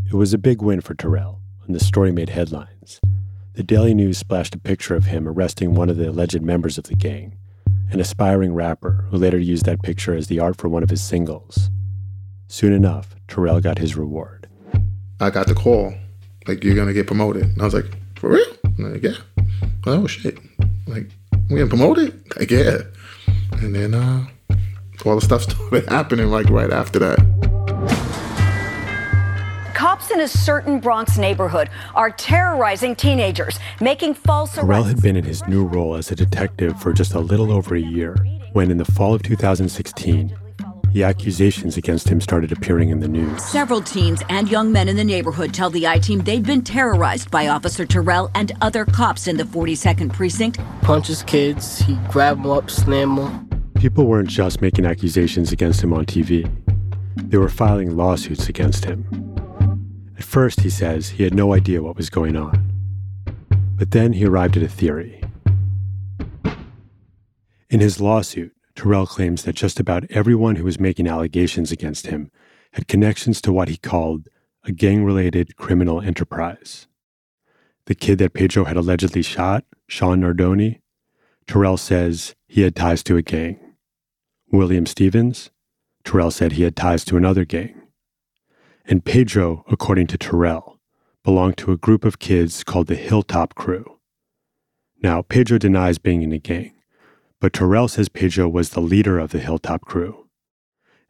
It 0.05 0.13
was 0.13 0.35
a 0.35 0.37
big 0.37 0.61
win 0.61 0.81
for 0.81 0.93
Terrell, 0.93 1.41
and 1.65 1.73
the 1.73 1.79
story 1.79 2.11
made 2.11 2.29
headlines. 2.29 3.01
The 3.53 3.63
Daily 3.63 3.95
News 3.95 4.19
splashed 4.19 4.53
a 4.53 4.59
picture 4.59 4.93
of 4.93 5.05
him 5.05 5.27
arresting 5.27 5.73
one 5.73 5.89
of 5.89 5.97
the 5.97 6.11
alleged 6.11 6.43
members 6.43 6.77
of 6.77 6.83
the 6.83 6.93
gang, 6.93 7.35
an 7.89 7.99
aspiring 7.99 8.53
rapper 8.53 9.07
who 9.09 9.17
later 9.17 9.39
used 9.39 9.65
that 9.65 9.81
picture 9.81 10.13
as 10.13 10.27
the 10.27 10.39
art 10.39 10.57
for 10.57 10.69
one 10.69 10.83
of 10.83 10.91
his 10.91 11.03
singles. 11.03 11.71
Soon 12.47 12.71
enough, 12.71 13.15
Terrell 13.27 13.59
got 13.59 13.79
his 13.79 13.97
reward. 13.97 14.47
I 15.19 15.31
got 15.31 15.47
the 15.47 15.55
call, 15.55 15.95
like, 16.47 16.63
you're 16.63 16.75
gonna 16.75 16.93
get 16.93 17.07
promoted. 17.07 17.45
And 17.45 17.61
I 17.63 17.65
was 17.65 17.73
like, 17.73 17.91
for 18.13 18.29
real? 18.29 18.45
I'm 18.63 18.93
like, 18.93 19.01
yeah. 19.01 19.17
Oh 19.87 20.05
shit. 20.05 20.37
Like, 20.85 21.09
we 21.49 21.55
getting 21.55 21.69
promoted? 21.69 22.31
Like, 22.37 22.51
yeah. 22.51 22.81
And 23.53 23.73
then 23.73 23.95
uh 23.95 24.27
all 25.05 25.15
the 25.15 25.21
stuff 25.21 25.43
started 25.49 25.87
happening 25.89 26.27
like 26.27 26.49
right 26.49 26.71
after 26.71 26.99
that. 26.99 27.34
Cops 30.15 30.33
in 30.33 30.39
a 30.39 30.43
certain 30.43 30.79
Bronx 30.79 31.17
neighborhood 31.17 31.69
are 31.93 32.09
terrorizing 32.09 32.95
teenagers, 32.95 33.59
making 33.81 34.13
false 34.13 34.57
arrests. 34.57 34.65
Terrell 34.65 34.83
had 34.83 35.01
been 35.01 35.17
in 35.17 35.25
his 35.25 35.45
new 35.47 35.65
role 35.65 35.95
as 35.95 36.09
a 36.09 36.15
detective 36.15 36.79
for 36.81 36.93
just 36.93 37.13
a 37.13 37.19
little 37.19 37.51
over 37.51 37.75
a 37.75 37.81
year 37.81 38.15
when, 38.53 38.71
in 38.71 38.77
the 38.77 38.85
fall 38.85 39.13
of 39.13 39.23
2016, 39.23 40.33
the 40.93 41.03
accusations 41.03 41.75
against 41.75 42.07
him 42.07 42.21
started 42.21 42.53
appearing 42.53 42.89
in 42.89 43.01
the 43.01 43.09
news. 43.09 43.43
Several 43.43 43.81
teens 43.81 44.21
and 44.29 44.49
young 44.49 44.71
men 44.71 44.87
in 44.87 44.95
the 44.95 45.03
neighborhood 45.03 45.53
tell 45.53 45.69
the 45.69 45.85
I 45.85 45.99
team 45.99 46.19
they've 46.19 46.41
been 46.41 46.61
terrorized 46.61 47.29
by 47.29 47.49
Officer 47.49 47.85
Terrell 47.85 48.31
and 48.35 48.53
other 48.61 48.85
cops 48.85 49.27
in 49.27 49.35
the 49.35 49.43
42nd 49.43 50.13
precinct. 50.13 50.59
Punches 50.81 51.23
kids, 51.23 51.79
he 51.79 51.97
grab 52.09 52.41
them 52.41 52.51
up, 52.51 52.69
slam 52.69 53.17
them. 53.17 53.69
People 53.75 54.05
weren't 54.05 54.29
just 54.29 54.61
making 54.61 54.85
accusations 54.85 55.51
against 55.51 55.83
him 55.83 55.91
on 55.91 56.05
TV, 56.05 56.49
they 57.17 57.37
were 57.37 57.49
filing 57.49 57.97
lawsuits 57.97 58.47
against 58.47 58.85
him. 58.85 59.34
At 60.17 60.23
first, 60.23 60.61
he 60.61 60.69
says, 60.69 61.09
he 61.09 61.23
had 61.23 61.33
no 61.33 61.53
idea 61.53 61.81
what 61.81 61.97
was 61.97 62.09
going 62.09 62.35
on. 62.35 62.71
But 63.75 63.91
then 63.91 64.13
he 64.13 64.25
arrived 64.25 64.55
at 64.55 64.63
a 64.63 64.67
theory. 64.67 65.21
In 67.69 67.79
his 67.81 67.99
lawsuit, 67.99 68.53
Terrell 68.75 69.05
claims 69.05 69.43
that 69.43 69.55
just 69.55 69.79
about 69.79 70.09
everyone 70.09 70.55
who 70.55 70.63
was 70.63 70.79
making 70.79 71.07
allegations 71.07 71.71
against 71.71 72.07
him 72.07 72.31
had 72.73 72.87
connections 72.87 73.41
to 73.41 73.53
what 73.53 73.69
he 73.69 73.77
called 73.77 74.27
a 74.63 74.71
gang 74.71 75.03
related 75.03 75.55
criminal 75.55 76.01
enterprise. 76.01 76.87
The 77.85 77.95
kid 77.95 78.17
that 78.19 78.33
Pedro 78.33 78.65
had 78.65 78.77
allegedly 78.77 79.21
shot, 79.21 79.63
Sean 79.87 80.21
Nardoni, 80.21 80.81
Terrell 81.47 81.77
says 81.77 82.35
he 82.47 82.61
had 82.61 82.75
ties 82.75 83.03
to 83.03 83.17
a 83.17 83.21
gang. 83.21 83.59
William 84.51 84.85
Stevens, 84.85 85.51
Terrell 86.03 86.31
said 86.31 86.53
he 86.53 86.63
had 86.63 86.75
ties 86.75 87.05
to 87.05 87.17
another 87.17 87.45
gang. 87.45 87.81
And 88.87 89.03
Pedro, 89.03 89.63
according 89.69 90.07
to 90.07 90.17
Terrell, 90.17 90.79
belonged 91.23 91.57
to 91.57 91.71
a 91.71 91.77
group 91.77 92.05
of 92.05 92.19
kids 92.19 92.63
called 92.63 92.85
the 92.87 92.95
Hilltop 92.95 93.55
Crew. 93.55 93.99
Now, 95.01 95.23
Pedro 95.23 95.57
denies 95.57 95.97
being 95.97 96.21
in 96.21 96.31
a 96.31 96.37
gang, 96.37 96.73
but 97.39 97.51
Terrell 97.51 97.87
says 97.87 98.09
Pedro 98.09 98.47
was 98.47 98.69
the 98.69 98.81
leader 98.81 99.17
of 99.17 99.31
the 99.31 99.39
Hilltop 99.39 99.81
crew. 99.81 100.27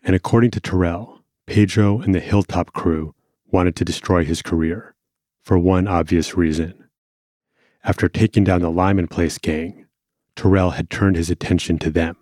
And 0.04 0.16
according 0.16 0.52
to 0.52 0.62
Terrell, 0.62 1.24
Pedro 1.48 2.00
and 2.00 2.16
the 2.16 2.20
Hilltop 2.20 2.74
crew 2.74 3.14
wanted 3.46 3.76
to 3.76 3.86
destroy 3.86 4.24
his 4.24 4.42
career 4.42 4.96
for 5.44 5.60
one 5.60 5.88
obvious 5.88 6.36
reason. 6.36 6.90
After 7.84 8.10
taking 8.10 8.44
down 8.44 8.62
the 8.62 8.72
Lyman 8.72 9.08
Place 9.08 9.38
gang, 9.38 9.86
Terrell 10.36 10.72
had 10.72 10.90
turned 10.90 11.16
his 11.16 11.30
attention 11.30 11.78
to 11.80 11.92
them. 11.92 12.18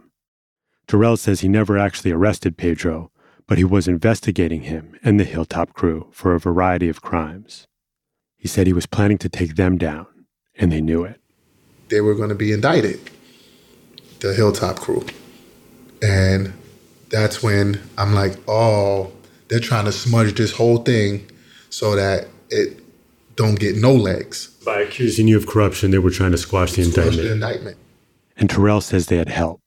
Terrell 0.88 1.16
says 1.16 1.39
he 1.39 1.48
never 1.48 1.78
actually 1.78 2.12
arrested 2.12 2.58
Pedro, 2.58 3.12
but 3.48 3.58
he 3.58 3.64
was 3.64 3.88
investigating 3.88 4.64
him 4.64 4.98
and 5.04 5.20
the 5.20 5.24
Hilltop 5.24 5.74
crew 5.74 6.08
for 6.12 6.34
a 6.34 6.40
variety 6.40 6.90
of 6.90 7.02
crimes. 7.02 7.68
He 8.38 8.48
said 8.48 8.68
he 8.68 8.74
was 8.74 8.86
planning 8.86 9.18
to 9.20 9.30
take 9.30 9.56
them 9.56 9.78
down, 9.78 10.08
and 10.56 10.72
they 10.72 10.82
knew 10.82 11.04
it. 11.04 11.22
They 11.90 12.02
were 12.02 12.16
going 12.16 12.30
to 12.30 12.36
be 12.36 12.52
indicted 12.52 13.00
the 14.20 14.34
Hilltop 14.34 14.80
crew. 14.80 15.06
And 16.02 16.54
that's 17.10 17.44
when 17.44 17.80
I'm 17.98 18.14
like, 18.14 18.34
oh, 18.48 19.12
they're 19.50 19.60
trying 19.60 19.86
to 19.86 19.92
smudge 19.92 20.36
this 20.36 20.52
whole 20.52 20.78
thing 20.78 21.30
so 21.70 21.96
that 21.96 22.28
it 22.50 22.80
don't 23.36 23.60
get 23.60 23.76
no 23.76 23.94
legs. 23.94 24.48
By 24.66 24.82
accusing 24.82 25.28
you 25.28 25.38
of 25.38 25.46
corruption, 25.46 25.92
they 25.92 26.00
were 26.00 26.10
trying 26.10 26.32
to 26.32 26.38
squash 26.38 26.74
the 26.74 26.84
squash 26.84 27.06
indictment. 27.06 27.28
The 27.28 27.34
indictment. 27.34 27.78
And 28.38 28.50
Terrell 28.50 28.82
says 28.82 29.08
they 29.08 29.18
had 29.18 29.30
help 29.30 29.62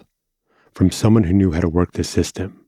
from 0.73 0.91
someone 0.91 1.25
who 1.25 1.33
knew 1.33 1.53
how 1.53 1.61
to 1.61 1.69
work 1.69 1.93
the 1.93 2.05
system, 2.05 2.66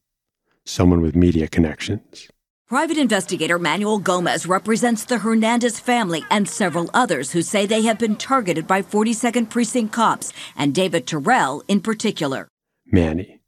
someone 0.68 1.00
with 1.00 1.16
media 1.16 1.48
connections. 1.48 2.28
Private 2.68 2.98
investigator 2.98 3.59
Manuel 3.59 3.98
Gomez 3.98 4.44
represents 4.46 5.04
the 5.07 5.16
Hernandez 5.18 5.81
family 5.81 6.22
and 6.31 6.46
several 6.46 6.90
others 6.92 7.33
who 7.33 7.40
say 7.40 7.64
they 7.64 7.81
have 7.83 7.98
been 7.98 8.14
targeted 8.14 8.66
by 8.66 8.83
42nd 8.83 9.48
Precinct 9.48 9.90
cops, 9.90 10.35
and 10.54 10.74
David 10.74 11.07
Terrell 11.07 11.62
in 11.66 11.81
particular. 11.81 12.46
Manny. 12.85 13.40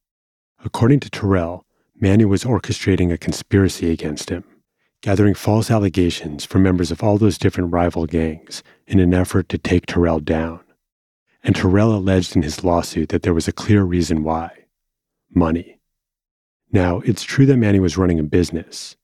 According 0.64 1.00
to 1.00 1.10
Terrell, 1.10 1.66
Manny 2.00 2.24
was 2.24 2.44
orchestrating 2.44 3.12
a 3.12 3.18
conspiracy 3.18 3.90
against 3.90 4.30
him, 4.30 4.42
gathering 5.02 5.34
false 5.34 5.70
allegations 5.70 6.46
from 6.46 6.62
members 6.62 6.90
of 6.90 7.02
all 7.02 7.18
those 7.18 7.36
different 7.36 7.74
rival 7.74 8.06
gangs 8.06 8.62
in 8.86 8.98
an 8.98 9.12
effort 9.12 9.50
to 9.50 9.58
take 9.58 9.84
Terrell 9.84 10.20
down. 10.20 10.60
And 11.44 11.54
Terrell 11.54 11.94
alleged 11.94 12.36
in 12.36 12.42
his 12.42 12.64
lawsuit 12.64 13.10
that 13.10 13.22
there 13.22 13.34
was 13.34 13.48
a 13.48 13.52
clear 13.52 13.82
reason 13.82 14.22
why 14.22 14.64
money. 15.34 15.79
Now, 16.72 17.00
it's 17.00 17.24
true 17.24 17.46
that 17.46 17.56
Manny 17.56 17.80
was 17.80 17.96
running 17.96 18.20
a 18.20 18.24
business, 18.24 18.96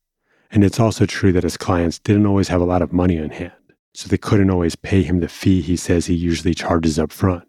and 0.50 0.62
it's 0.62 0.78
also 0.78 1.04
true 1.04 1.32
that 1.32 1.42
his 1.42 1.56
clients 1.56 1.98
didn't 1.98 2.26
always 2.26 2.48
have 2.48 2.60
a 2.60 2.66
lot 2.66 2.82
of 2.82 2.92
money 2.92 3.18
on 3.18 3.30
hand, 3.30 3.52
so 3.92 4.08
they 4.08 4.18
couldn't 4.18 4.50
always 4.50 4.76
pay 4.76 5.02
him 5.02 5.20
the 5.20 5.28
fee 5.28 5.60
he 5.60 5.76
says 5.76 6.06
he 6.06 6.14
usually 6.14 6.54
charges 6.54 6.98
up 6.98 7.10
front. 7.10 7.48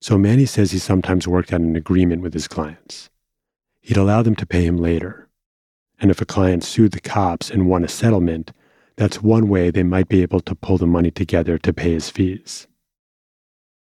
So 0.00 0.16
Manny 0.16 0.46
says 0.46 0.70
he 0.70 0.78
sometimes 0.78 1.28
worked 1.28 1.52
out 1.52 1.60
an 1.60 1.76
agreement 1.76 2.22
with 2.22 2.32
his 2.32 2.48
clients. 2.48 3.10
He'd 3.80 3.96
allow 3.96 4.22
them 4.22 4.36
to 4.36 4.46
pay 4.46 4.64
him 4.64 4.76
later. 4.76 5.28
And 5.98 6.10
if 6.10 6.20
a 6.20 6.26
client 6.26 6.62
sued 6.62 6.92
the 6.92 7.00
cops 7.00 7.50
and 7.50 7.68
won 7.68 7.84
a 7.84 7.88
settlement, 7.88 8.52
that's 8.96 9.22
one 9.22 9.48
way 9.48 9.70
they 9.70 9.82
might 9.82 10.08
be 10.08 10.22
able 10.22 10.40
to 10.40 10.54
pull 10.54 10.78
the 10.78 10.86
money 10.86 11.10
together 11.10 11.58
to 11.58 11.72
pay 11.72 11.92
his 11.92 12.08
fees. 12.08 12.66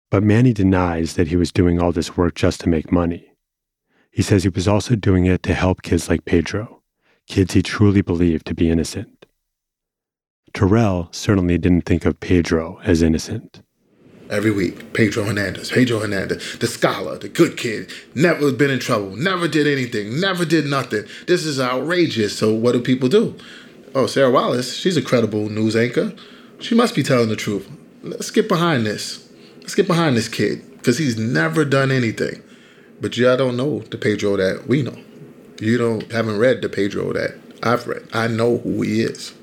But 0.09 0.23
Manny 0.23 0.53
denies 0.53 1.13
that 1.13 1.27
he 1.27 1.35
was 1.35 1.51
doing 1.51 1.81
all 1.81 1.91
this 1.91 2.17
work 2.17 2.33
just 2.33 2.61
to 2.61 2.69
make 2.69 2.91
money. 2.91 3.28
He 4.11 4.21
says 4.21 4.43
he 4.43 4.49
was 4.49 4.67
also 4.67 4.95
doing 4.95 5.25
it 5.25 5.43
to 5.43 5.53
help 5.53 5.81
kids 5.81 6.09
like 6.09 6.25
Pedro 6.25 6.79
kids 7.29 7.53
he 7.53 7.61
truly 7.63 8.01
believed 8.01 8.45
to 8.47 8.53
be 8.53 8.69
innocent. 8.69 9.25
Terrell 10.51 11.07
certainly 11.11 11.57
didn't 11.57 11.85
think 11.85 12.03
of 12.03 12.19
Pedro 12.19 12.79
as 12.83 13.01
innocent. 13.01 13.61
Every 14.29 14.51
week, 14.51 14.93
Pedro 14.93 15.23
Hernandez, 15.23 15.71
Pedro 15.71 15.99
Hernandez, 15.99 16.57
the 16.59 16.67
scholar, 16.67 17.17
the 17.17 17.29
good 17.29 17.57
kid, 17.57 17.91
never 18.13 18.51
been 18.51 18.69
in 18.69 18.79
trouble, 18.79 19.15
never 19.15 19.47
did 19.47 19.65
anything, 19.65 20.19
never 20.19 20.45
did 20.45 20.65
nothing. 20.65 21.03
This 21.27 21.45
is 21.45 21.59
outrageous. 21.59 22.37
So, 22.37 22.53
what 22.53 22.73
do 22.73 22.81
people 22.81 23.09
do? 23.09 23.35
Oh, 23.95 24.05
Sarah 24.05 24.29
Wallace, 24.29 24.75
she's 24.75 24.97
a 24.97 25.01
credible 25.01 25.49
news 25.49 25.75
anchor. 25.75 26.13
She 26.59 26.75
must 26.75 26.93
be 26.93 27.01
telling 27.01 27.29
the 27.29 27.35
truth. 27.35 27.69
Let's 28.03 28.29
get 28.29 28.47
behind 28.47 28.85
this. 28.85 29.31
Let's 29.61 29.73
get 29.73 29.87
behind 29.87 30.15
this 30.15 30.27
kid 30.27 30.77
because 30.77 30.97
he's 30.99 31.17
never 31.17 31.65
done 31.65 31.91
anything. 31.91 32.43
But 33.01 33.17
y'all 33.17 33.37
don't 33.37 33.55
know 33.55 33.79
the 33.79 33.97
Pedro 33.97 34.35
that 34.37 34.67
we 34.67 34.81
know. 34.81 34.97
You 35.59 35.77
don't 35.77 36.11
haven't 36.11 36.37
read 36.37 36.61
the 36.61 36.69
Pedro 36.69 37.13
that 37.13 37.37
I've 37.63 37.87
read. 37.87 38.07
I 38.13 38.27
know 38.27 38.57
who 38.57 38.81
he 38.81 39.01
is. 39.01 39.33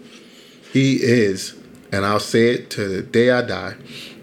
He 0.72 0.96
is, 0.96 1.54
and 1.92 2.04
I'll 2.04 2.20
say 2.20 2.50
it 2.50 2.70
to 2.70 2.86
the 2.86 3.02
day 3.02 3.30
I 3.30 3.42
die, 3.42 3.74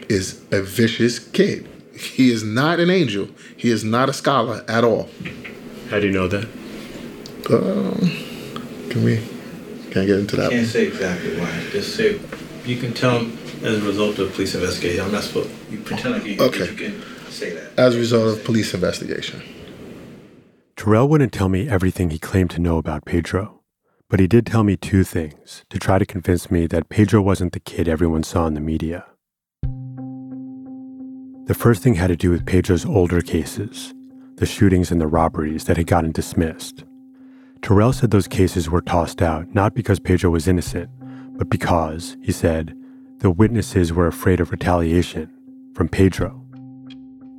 is 0.10 0.42
a 0.52 0.62
vicious 0.62 1.20
kid. 1.20 1.68
He 1.96 2.32
is 2.32 2.44
not 2.44 2.80
an 2.80 2.90
angel. 2.90 3.30
He 3.56 3.70
is 3.70 3.84
not 3.84 4.10
a 4.10 4.14
scholar 4.14 4.64
at 4.68 4.84
all. 4.84 5.10
How 5.90 6.00
do 6.00 6.08
you 6.08 6.12
know 6.12 6.28
that? 6.28 6.46
Um, 7.50 8.00
can 8.90 9.04
we? 9.04 9.18
Can't 9.92 10.08
get 10.08 10.20
into 10.20 10.36
that. 10.38 10.48
I 10.48 10.50
can't 10.50 10.68
say 10.68 10.88
exactly 10.88 11.40
why. 11.40 11.68
Just 11.72 11.96
say 11.96 12.20
you 12.66 12.78
can 12.78 12.94
tell 12.94 13.20
him 13.20 13.38
as 13.64 13.82
a 13.82 13.86
result 13.86 14.18
of 14.20 14.34
police 14.34 14.56
investigation. 14.56 15.06
I'm 15.06 15.12
not 15.12 15.24
supposed. 15.24 15.52
You 15.70 15.80
pretend 15.80 16.16
like 16.16 16.26
you, 16.26 16.42
okay. 16.42 16.70
you 16.70 16.76
can 16.76 17.02
say 17.34 17.54
that. 17.54 17.78
As 17.78 17.96
a 17.96 18.00
result 18.00 18.38
of 18.38 18.44
police 18.44 18.74
investigation. 18.74 19.42
Terrell 20.76 21.08
wouldn't 21.08 21.34
tell 21.34 21.50
me 21.50 21.70
everything 21.70 22.10
he 22.10 22.20
claimed 22.20 22.50
to 22.52 22.60
know 22.60 22.78
about 22.78 23.06
Pedro, 23.06 23.62
but 24.10 24.20
he 24.20 24.28
did 24.28 24.46
tell 24.46 24.64
me 24.64 24.76
two 24.76 25.04
things 25.04 25.64
to 25.70 25.80
try 25.80 25.98
to 25.98 26.06
convince 26.06 26.52
me 26.52 26.68
that 26.68 26.90
Pedro 26.90 27.22
wasn't 27.22 27.54
the 27.54 27.60
kid 27.60 27.88
everyone 27.88 28.24
saw 28.24 28.48
in 28.48 28.54
the 28.54 28.60
media. 28.60 29.06
The 31.46 31.54
first 31.54 31.84
thing 31.84 31.96
had 31.96 32.08
to 32.08 32.16
do 32.16 32.32
with 32.32 32.46
Pedro's 32.46 32.86
older 32.86 33.22
cases, 33.22 33.94
the 34.36 34.46
shootings 34.46 34.92
and 34.92 35.00
the 35.00 35.08
robberies 35.08 35.66
that 35.66 35.78
had 35.78 35.88
gotten 35.88 36.12
dismissed. 36.12 36.84
Terrell 37.62 37.94
said 37.94 38.12
those 38.12 38.28
cases 38.28 38.70
were 38.70 38.82
tossed 38.82 39.22
out 39.22 39.54
not 39.54 39.74
because 39.74 40.00
Pedro 40.00 40.32
was 40.32 40.48
innocent, 40.48 40.90
but 41.38 41.50
because, 41.50 42.18
he 42.22 42.32
said, 42.32 42.76
the 43.20 43.32
witnesses 43.32 43.94
were 43.94 44.08
afraid 44.08 44.40
of 44.40 44.52
retaliation 44.52 45.30
from 45.74 45.88
Pedro. 45.88 46.43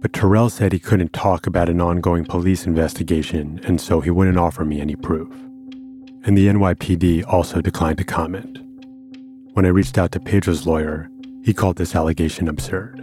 But 0.05 0.13
Terrell 0.13 0.51
said 0.51 0.75
he 0.75 0.79
couldn't 0.79 1.15
talk 1.15 1.47
about 1.47 1.71
an 1.71 1.81
ongoing 1.81 2.27
police 2.27 2.67
investigation, 2.67 3.59
and 3.65 3.81
so 3.81 4.03
he 4.03 4.11
wouldn't 4.11 4.37
offer 4.37 4.63
me 4.63 4.79
any 4.79 4.97
proof. 4.97 5.33
And 6.25 6.37
the 6.37 6.47
NYPD 6.47 7.25
also 7.27 7.63
declined 7.63 7.97
to 7.97 8.05
comment. 8.05 8.59
When 9.55 9.65
I 9.65 9.71
reached 9.71 9.97
out 9.97 10.13
to 10.13 10.21
Pedro's 10.21 10.67
lawyer, 10.67 11.09
he 11.43 11.55
called 11.55 11.77
this 11.77 11.95
allegation 11.95 12.49
absurd. 12.49 12.99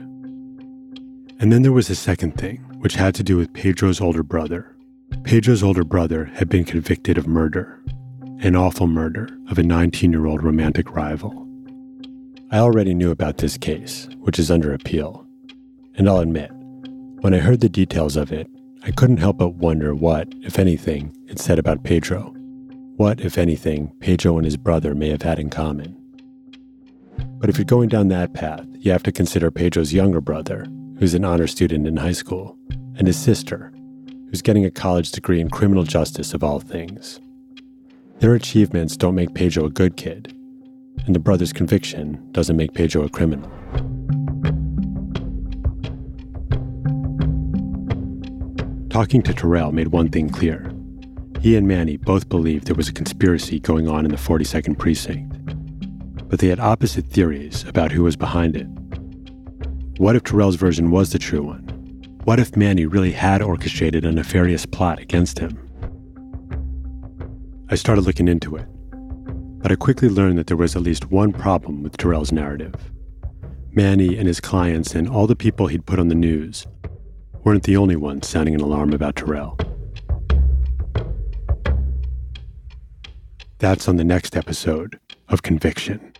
And 1.39 1.51
then 1.51 1.63
there 1.63 1.71
was 1.71 1.89
a 1.89 1.95
second 1.95 2.37
thing, 2.37 2.57
which 2.81 2.93
had 2.93 3.15
to 3.15 3.23
do 3.23 3.35
with 3.35 3.51
Pedro's 3.51 3.99
older 3.99 4.21
brother. 4.21 4.75
Pedro's 5.23 5.63
older 5.63 5.83
brother 5.83 6.25
had 6.25 6.49
been 6.49 6.65
convicted 6.65 7.17
of 7.17 7.25
murder, 7.25 7.83
an 8.41 8.55
awful 8.55 8.85
murder 8.85 9.27
of 9.49 9.57
a 9.57 9.63
19 9.63 10.11
year 10.11 10.27
old 10.27 10.43
romantic 10.43 10.91
rival. 10.91 11.47
I 12.51 12.59
already 12.59 12.93
knew 12.93 13.09
about 13.09 13.39
this 13.39 13.57
case, 13.57 14.07
which 14.19 14.37
is 14.37 14.51
under 14.51 14.71
appeal. 14.71 15.25
And 15.95 16.07
I'll 16.07 16.19
admit, 16.19 16.51
when 17.21 17.35
I 17.35 17.37
heard 17.37 17.59
the 17.59 17.69
details 17.69 18.17
of 18.17 18.31
it, 18.31 18.49
I 18.83 18.89
couldn't 18.89 19.17
help 19.17 19.37
but 19.37 19.53
wonder 19.53 19.93
what, 19.93 20.27
if 20.41 20.57
anything, 20.57 21.15
it 21.27 21.37
said 21.37 21.59
about 21.59 21.83
Pedro. 21.83 22.33
What, 22.97 23.21
if 23.21 23.37
anything, 23.37 23.93
Pedro 23.99 24.37
and 24.37 24.45
his 24.45 24.57
brother 24.57 24.95
may 24.95 25.09
have 25.09 25.21
had 25.21 25.37
in 25.37 25.51
common. 25.51 25.95
But 27.37 27.51
if 27.51 27.59
you're 27.59 27.65
going 27.65 27.89
down 27.89 28.07
that 28.07 28.33
path, 28.33 28.65
you 28.79 28.91
have 28.91 29.03
to 29.03 29.11
consider 29.11 29.51
Pedro's 29.51 29.93
younger 29.93 30.19
brother, 30.19 30.65
who's 30.97 31.13
an 31.13 31.23
honor 31.23 31.45
student 31.45 31.85
in 31.85 31.97
high 31.97 32.11
school, 32.11 32.57
and 32.97 33.05
his 33.05 33.19
sister, 33.19 33.71
who's 34.29 34.41
getting 34.41 34.65
a 34.65 34.71
college 34.71 35.11
degree 35.11 35.39
in 35.39 35.51
criminal 35.51 35.83
justice 35.83 36.33
of 36.33 36.43
all 36.43 36.59
things. 36.59 37.19
Their 38.17 38.33
achievements 38.33 38.97
don't 38.97 39.15
make 39.15 39.35
Pedro 39.35 39.65
a 39.65 39.69
good 39.69 39.95
kid, 39.95 40.33
and 41.05 41.13
the 41.13 41.19
brother's 41.19 41.53
conviction 41.53 42.31
doesn't 42.31 42.57
make 42.57 42.73
Pedro 42.73 43.03
a 43.03 43.09
criminal. 43.09 43.51
Talking 48.91 49.21
to 49.21 49.33
Terrell 49.33 49.71
made 49.71 49.87
one 49.87 50.09
thing 50.09 50.29
clear. 50.29 50.69
He 51.39 51.55
and 51.55 51.65
Manny 51.65 51.95
both 51.95 52.27
believed 52.27 52.67
there 52.67 52.75
was 52.75 52.89
a 52.89 52.93
conspiracy 52.93 53.57
going 53.57 53.87
on 53.87 54.03
in 54.03 54.11
the 54.11 54.17
42nd 54.17 54.77
Precinct, 54.77 56.27
but 56.27 56.39
they 56.39 56.49
had 56.49 56.59
opposite 56.59 57.07
theories 57.07 57.63
about 57.63 57.93
who 57.93 58.03
was 58.03 58.17
behind 58.17 58.57
it. 58.57 58.67
What 59.97 60.17
if 60.17 60.25
Terrell's 60.25 60.57
version 60.57 60.91
was 60.91 61.13
the 61.13 61.19
true 61.19 61.41
one? 61.41 61.61
What 62.25 62.37
if 62.37 62.57
Manny 62.57 62.85
really 62.85 63.13
had 63.13 63.41
orchestrated 63.41 64.03
a 64.03 64.11
nefarious 64.11 64.65
plot 64.65 64.99
against 64.99 65.39
him? 65.39 65.57
I 67.69 67.75
started 67.75 68.01
looking 68.01 68.27
into 68.27 68.57
it, 68.57 68.67
but 69.61 69.71
I 69.71 69.75
quickly 69.75 70.09
learned 70.09 70.37
that 70.37 70.47
there 70.47 70.57
was 70.57 70.75
at 70.75 70.81
least 70.81 71.09
one 71.09 71.31
problem 71.31 71.81
with 71.81 71.95
Terrell's 71.95 72.33
narrative. 72.33 72.91
Manny 73.71 74.17
and 74.17 74.27
his 74.27 74.41
clients 74.41 74.95
and 74.95 75.07
all 75.07 75.27
the 75.27 75.35
people 75.37 75.67
he'd 75.67 75.85
put 75.85 75.97
on 75.97 76.09
the 76.09 76.13
news 76.13 76.67
weren't 77.43 77.63
the 77.63 77.77
only 77.77 77.95
ones 77.95 78.27
sounding 78.27 78.55
an 78.55 78.61
alarm 78.61 78.93
about 78.93 79.15
Terrell. 79.15 79.57
That's 83.59 83.87
on 83.87 83.97
the 83.97 84.03
next 84.03 84.35
episode 84.35 84.99
of 85.29 85.43
Conviction. 85.43 86.13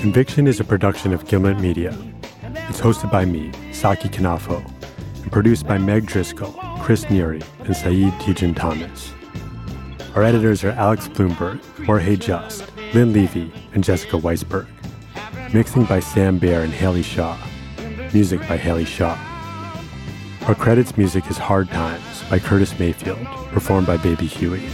Conviction 0.00 0.48
is 0.48 0.58
a 0.58 0.64
production 0.64 1.12
of 1.12 1.24
Gimlet 1.28 1.60
Media. 1.60 1.96
It's 2.68 2.80
hosted 2.80 3.12
by 3.12 3.24
me, 3.24 3.52
Saki 3.72 4.08
Knafo, 4.08 4.68
produced 5.32 5.66
by 5.66 5.78
Meg 5.78 6.06
Driscoll 6.06 6.52
Chris 6.82 7.04
Neary, 7.04 7.44
and 7.60 7.76
Saidu 7.76 8.10
Tejan 8.18 8.56
Thomas. 8.56 9.12
Our 10.16 10.24
editors 10.24 10.64
are 10.64 10.72
Alex 10.72 11.06
Blumberg, 11.06 11.60
Jorge 11.86 12.16
Just, 12.16 12.64
Lynn 12.92 13.12
Levy, 13.12 13.52
and 13.72 13.84
Jessica 13.84 14.16
Weisberg. 14.16 14.66
Mixing 15.54 15.84
by 15.84 16.00
Sam 16.00 16.38
Bair 16.38 16.62
and 16.62 16.72
Haley 16.72 17.04
Shaw. 17.04 17.38
Music 18.12 18.40
by 18.48 18.56
Haley 18.56 18.84
Shaw. 18.84 19.16
Our 20.48 20.56
credits 20.56 20.96
music 20.96 21.30
is 21.30 21.38
Hard 21.38 21.70
Times 21.70 22.24
by 22.28 22.40
Curtis 22.40 22.76
Mayfield, 22.80 23.24
performed 23.52 23.86
by 23.86 23.96
Baby 23.96 24.26
Huey. 24.26 24.68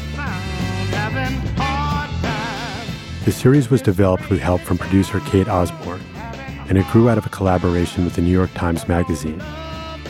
The 3.27 3.33
series 3.33 3.69
was 3.69 3.83
developed 3.83 4.31
with 4.31 4.41
help 4.41 4.63
from 4.63 4.79
producer 4.79 5.21
Kate 5.27 5.49
Osborne, 5.49 6.01
and 6.71 6.79
it 6.79 6.87
grew 6.87 7.11
out 7.11 7.19
of 7.19 7.27
a 7.27 7.31
collaboration 7.31 8.05
with 8.05 8.15
the 8.15 8.23
New 8.23 8.33
York 8.33 8.55
Times 8.55 8.89
Magazine 8.89 9.43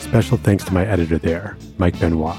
Special 0.09 0.37
thanks 0.37 0.63
to 0.63 0.73
my 0.73 0.83
editor 0.87 1.19
there, 1.19 1.55
Mike 1.77 1.99
Benoit. 1.99 2.35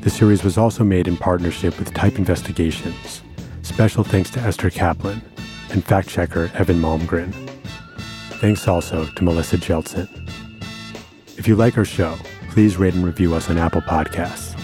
The 0.00 0.10
series 0.10 0.42
was 0.42 0.58
also 0.58 0.82
made 0.82 1.06
in 1.06 1.16
partnership 1.16 1.78
with 1.78 1.94
Type 1.94 2.18
Investigations. 2.18 3.22
Special 3.62 4.02
thanks 4.02 4.28
to 4.30 4.40
Esther 4.40 4.68
Kaplan, 4.68 5.22
and 5.70 5.84
fact 5.84 6.08
checker 6.08 6.50
Evan 6.54 6.80
Malmgren. 6.80 7.32
Thanks 8.40 8.66
also 8.66 9.06
to 9.06 9.22
Melissa 9.22 9.56
Jeltsen. 9.56 10.08
If 11.36 11.46
you 11.46 11.54
like 11.54 11.78
our 11.78 11.84
show, 11.84 12.18
please 12.50 12.76
rate 12.76 12.94
and 12.94 13.04
review 13.04 13.36
us 13.36 13.48
on 13.48 13.56
Apple 13.56 13.82
Podcasts. 13.82 14.60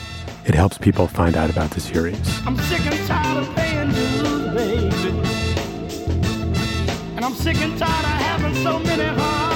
It 0.48 0.56
helps 0.56 0.76
people 0.76 1.06
find 1.06 1.36
out 1.36 1.48
about 1.48 1.70
the 1.70 1.80
series. 1.80 2.44
I'm 2.44 2.56
sick 2.56 2.84
and 2.84 3.06
tired 3.06 3.38
of 3.38 3.54
paying 3.54 3.92
baby. 4.52 5.10
And 7.14 7.24
I'm 7.24 7.34
sick 7.34 7.58
and 7.58 7.78
tired 7.78 8.04
of 8.04 8.20
having 8.20 8.54
so 8.64 8.80
many 8.80 9.04
hearts. 9.04 9.53